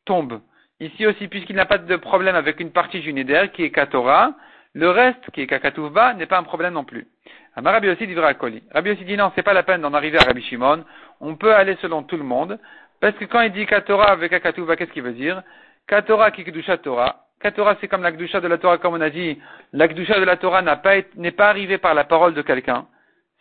tombe. 0.05 0.41
Ici 0.81 1.07
aussi, 1.07 1.29
puisqu'il 1.29 1.57
n'a 1.57 1.67
pas 1.67 1.79
de 1.79 1.97
problème 1.97 2.37
avec 2.37 2.61
une 2.61 2.71
partie 2.71 3.03
junédaire 3.03 3.51
qui 3.53 3.65
est 3.65 3.71
Katora, 3.71 4.35
le 4.75 4.91
reste, 4.91 5.31
qui 5.33 5.41
est 5.41 5.47
Kakatouvba, 5.47 6.15
n'est 6.15 6.27
pas 6.27 6.39
un 6.39 6.43
problème 6.43 6.75
non 6.75 6.85
plus. 6.85 7.07
Amar 7.57 7.73
Rabbi 7.73 7.89
aussi 7.89 8.07
dit 8.07 8.15
Koli. 8.39 8.63
Rabbi 8.73 8.91
aussi 8.93 9.05
dit 9.05 9.17
non, 9.17 9.33
c'est 9.35 9.43
pas 9.43 9.53
la 9.53 9.65
peine 9.65 9.81
d'en 9.81 9.95
arriver 9.95 10.19
à 10.19 10.25
Rabbi 10.25 10.43
Shimon. 10.43 10.85
On 11.21 11.35
peut 11.35 11.53
aller 11.53 11.77
selon 11.81 12.05
tout 12.05 12.17
le 12.17 12.23
monde. 12.23 12.59
Parce 13.01 13.17
que 13.17 13.25
quand 13.25 13.41
il 13.41 13.53
dit 13.53 13.67
Katora 13.67 14.11
avec 14.11 14.31
Kakatouva, 14.31 14.77
qu'est-ce 14.77 14.93
qu'il 14.93 15.03
veut 15.03 15.13
dire? 15.13 15.43
Katora 15.89 16.31
qui 16.31 16.45
Kedusha 16.45 16.77
Torah. 16.79 17.25
Katora, 17.41 17.77
c'est 17.81 17.89
comme 17.89 18.03
la 18.03 18.13
de 18.13 18.49
la 18.49 18.59
Torah, 18.59 18.79
comme 18.79 18.95
on 18.95 19.01
a 19.01 19.11
dit. 19.11 19.41
La 19.73 19.89
de 19.89 20.25
la 20.25 20.37
Torah 20.37 20.63
n'est 20.63 20.77
pas, 20.77 20.95
n'est 21.17 21.31
pas 21.33 21.49
arrivée 21.49 21.79
par 21.79 21.95
la 21.95 22.05
parole 22.05 22.35
de 22.35 22.43
quelqu'un. 22.43 22.87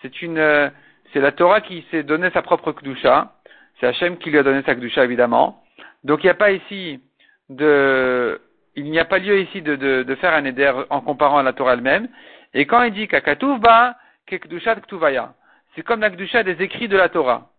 C'est 0.02 0.22
une, 0.22 0.38
euh, 0.38 0.70
c'est 1.14 1.20
la 1.20 1.32
Torah 1.32 1.62
qui 1.62 1.86
s'est 1.92 2.04
donné 2.04 2.30
sa 2.32 2.42
propre 2.42 2.72
Kedusha. 2.72 3.34
C'est 3.80 3.88
Hachem 3.88 4.18
qui 4.18 4.30
lui 4.30 4.40
a 4.40 4.44
donné 4.44 4.62
sa 4.64 4.76
Kedusha, 4.76 5.04
évidemment. 5.04 5.64
Donc 6.04 6.24
il 6.24 6.28
n'y 6.28 6.32
a 6.32 6.36
pas 6.36 6.52
ici 6.52 7.02
de, 7.50 8.40
il 8.76 8.86
n'y 8.86 9.00
a 9.00 9.06
pas 9.06 9.20
lieu 9.20 9.40
ici 9.40 9.62
de, 9.62 9.76
de, 9.76 10.04
de, 10.04 10.16
faire 10.16 10.34
un 10.34 10.46
éder 10.46 10.72
en 10.90 11.02
comparant 11.02 11.40
à 11.40 11.44
la 11.44 11.54
Torah 11.54 11.74
elle-même. 11.74 12.08
Et 12.54 12.66
quand 12.66 12.84
il 12.84 12.94
dit 12.94 13.08
Kakatuvba, 13.08 13.96
Kekdusha 14.28 14.76
Ktuvaya, 14.76 15.34
c'est 15.76 15.84
comme 15.84 16.02
la 16.02 16.10
Kedusha 16.10 16.44
des 16.44 16.62
écrits 16.62 16.88
de 16.88 16.98
la 16.98 17.10
Torah. 17.10 17.50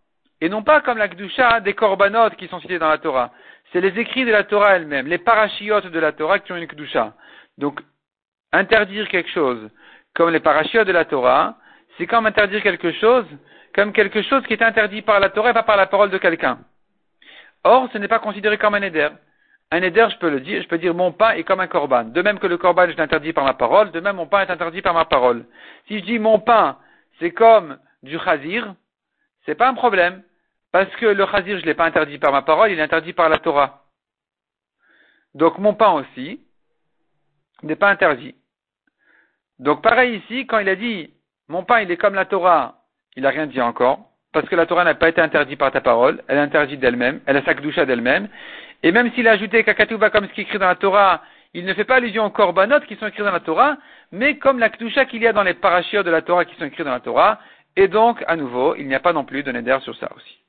Et 0.41 0.49
non 0.49 0.63
pas 0.63 0.81
comme 0.81 0.97
la 0.97 1.09
Kedusha 1.09 1.59
des 1.59 1.73
korbanot 1.73 2.31
qui 2.37 2.47
sont 2.47 2.59
cités 2.61 2.79
dans 2.79 2.89
la 2.89 2.97
Torah. 2.97 3.31
C'est 3.71 3.81
les 3.81 3.99
écrits 3.99 4.25
de 4.25 4.31
la 4.31 4.43
Torah 4.43 4.77
elle-même, 4.77 5.07
les 5.07 5.17
parachiotes 5.17 5.87
de 5.87 5.99
la 5.99 6.11
Torah 6.11 6.39
qui 6.39 6.51
ont 6.51 6.57
une 6.57 6.67
Kedusha. 6.67 7.13
Donc, 7.57 7.81
interdire 8.51 9.07
quelque 9.09 9.29
chose 9.29 9.69
comme 10.15 10.31
les 10.31 10.39
parachiotes 10.39 10.87
de 10.87 10.91
la 10.91 11.05
Torah, 11.05 11.57
c'est 11.99 12.07
comme 12.07 12.25
interdire 12.25 12.63
quelque 12.63 12.91
chose 12.93 13.27
comme 13.75 13.93
quelque 13.93 14.21
chose 14.23 14.43
qui 14.47 14.53
est 14.53 14.61
interdit 14.61 15.01
par 15.01 15.19
la 15.19 15.29
Torah 15.29 15.51
et 15.51 15.53
pas 15.53 15.63
par 15.63 15.77
la 15.77 15.87
parole 15.87 16.09
de 16.09 16.17
quelqu'un. 16.17 16.59
Or, 17.63 17.89
ce 17.93 17.97
n'est 17.97 18.07
pas 18.07 18.19
considéré 18.19 18.57
comme 18.57 18.73
un 18.73 18.81
éder. 18.81 19.09
Un 19.71 19.81
éder, 19.83 20.07
je 20.11 20.17
peux 20.17 20.29
le 20.29 20.39
dire, 20.39 20.63
je 20.63 20.67
peux 20.67 20.79
dire 20.79 20.95
mon 20.95 21.11
pain 21.11 21.31
est 21.31 21.43
comme 21.43 21.59
un 21.59 21.67
korban. 21.67 22.05
De 22.05 22.21
même 22.21 22.39
que 22.39 22.47
le 22.47 22.57
korban 22.57 22.87
est 22.87 22.99
interdit 22.99 23.33
par 23.33 23.43
ma 23.43 23.53
parole, 23.53 23.91
de 23.91 23.99
même 23.99 24.15
mon 24.15 24.25
pain 24.25 24.41
est 24.41 24.51
interdit 24.51 24.81
par 24.81 24.95
ma 24.95 25.05
parole. 25.05 25.45
Si 25.87 25.99
je 25.99 26.03
dis 26.05 26.19
mon 26.19 26.39
pain, 26.39 26.79
c'est 27.19 27.31
comme 27.31 27.77
du 28.01 28.17
chazir, 28.19 28.73
c'est 29.45 29.55
pas 29.55 29.69
un 29.69 29.75
problème. 29.75 30.23
Parce 30.71 30.89
que 30.95 31.05
le 31.05 31.25
chazir, 31.27 31.59
je 31.59 31.65
l'ai 31.65 31.75
pas 31.75 31.85
interdit 31.85 32.17
par 32.17 32.31
ma 32.31 32.41
parole, 32.41 32.71
il 32.71 32.79
est 32.79 32.83
interdit 32.83 33.13
par 33.13 33.29
la 33.29 33.37
Torah. 33.37 33.83
Donc 35.35 35.59
mon 35.59 35.75
pain 35.75 35.91
aussi 35.91 36.41
n'est 37.61 37.75
pas 37.75 37.89
interdit. 37.89 38.35
Donc 39.59 39.83
pareil 39.83 40.17
ici, 40.17 40.47
quand 40.47 40.59
il 40.59 40.69
a 40.69 40.75
dit 40.75 41.13
mon 41.49 41.63
pain 41.63 41.81
il 41.81 41.91
est 41.91 41.97
comme 41.97 42.15
la 42.15 42.25
Torah, 42.25 42.75
il 43.15 43.23
n'a 43.23 43.29
rien 43.29 43.47
dit 43.47 43.61
encore. 43.61 43.99
parce 44.31 44.47
que 44.47 44.55
la 44.55 44.67
Torah 44.67 44.83
n'a 44.83 44.93
pas 44.93 45.09
été 45.09 45.19
interdite 45.21 45.59
par 45.59 45.71
ta 45.71 45.81
parole, 45.81 46.21
elle 46.27 46.37
est 46.37 46.41
interdite 46.41 46.79
d'elle-même, 46.79 47.19
elle 47.25 47.37
a 47.37 47.43
sa 47.43 47.55
kdusha 47.55 47.85
d'elle-même, 47.85 48.29
et 48.83 48.91
même 48.91 49.11
s'il 49.13 49.27
a 49.27 49.31
ajouté 49.31 49.63
kakatouba 49.63 50.11
comme 50.11 50.27
ce 50.27 50.33
qui 50.33 50.41
est 50.41 50.43
écrit 50.43 50.59
dans 50.59 50.67
la 50.67 50.75
Torah, 50.75 51.21
il 51.55 51.65
ne 51.65 51.73
fait 51.73 51.83
pas 51.83 51.95
allusion 51.95 52.25
aux 52.25 52.29
korbanot 52.29 52.81
qui 52.81 52.95
sont 52.95 53.07
écrits 53.07 53.23
dans 53.23 53.31
la 53.31 53.39
Torah, 53.39 53.77
mais 54.11 54.37
comme 54.37 54.59
la 54.59 54.69
kdusha 54.69 55.05
qu'il 55.05 55.23
y 55.23 55.27
a 55.27 55.33
dans 55.33 55.43
les 55.43 55.55
parashiot 55.55 56.03
de 56.03 56.11
la 56.11 56.21
Torah 56.21 56.45
qui 56.45 56.55
sont 56.55 56.65
écrits 56.65 56.83
dans 56.83 56.91
la 56.91 56.99
Torah, 56.99 57.39
et 57.75 57.87
donc, 57.87 58.23
à 58.27 58.35
nouveau, 58.35 58.75
il 58.75 58.87
n'y 58.87 58.95
a 58.95 58.99
pas 58.99 59.13
non 59.13 59.23
plus 59.23 59.41
de 59.41 59.51
neder 59.51 59.77
sur 59.81 59.95
ça 59.95 60.09
aussi. 60.15 60.39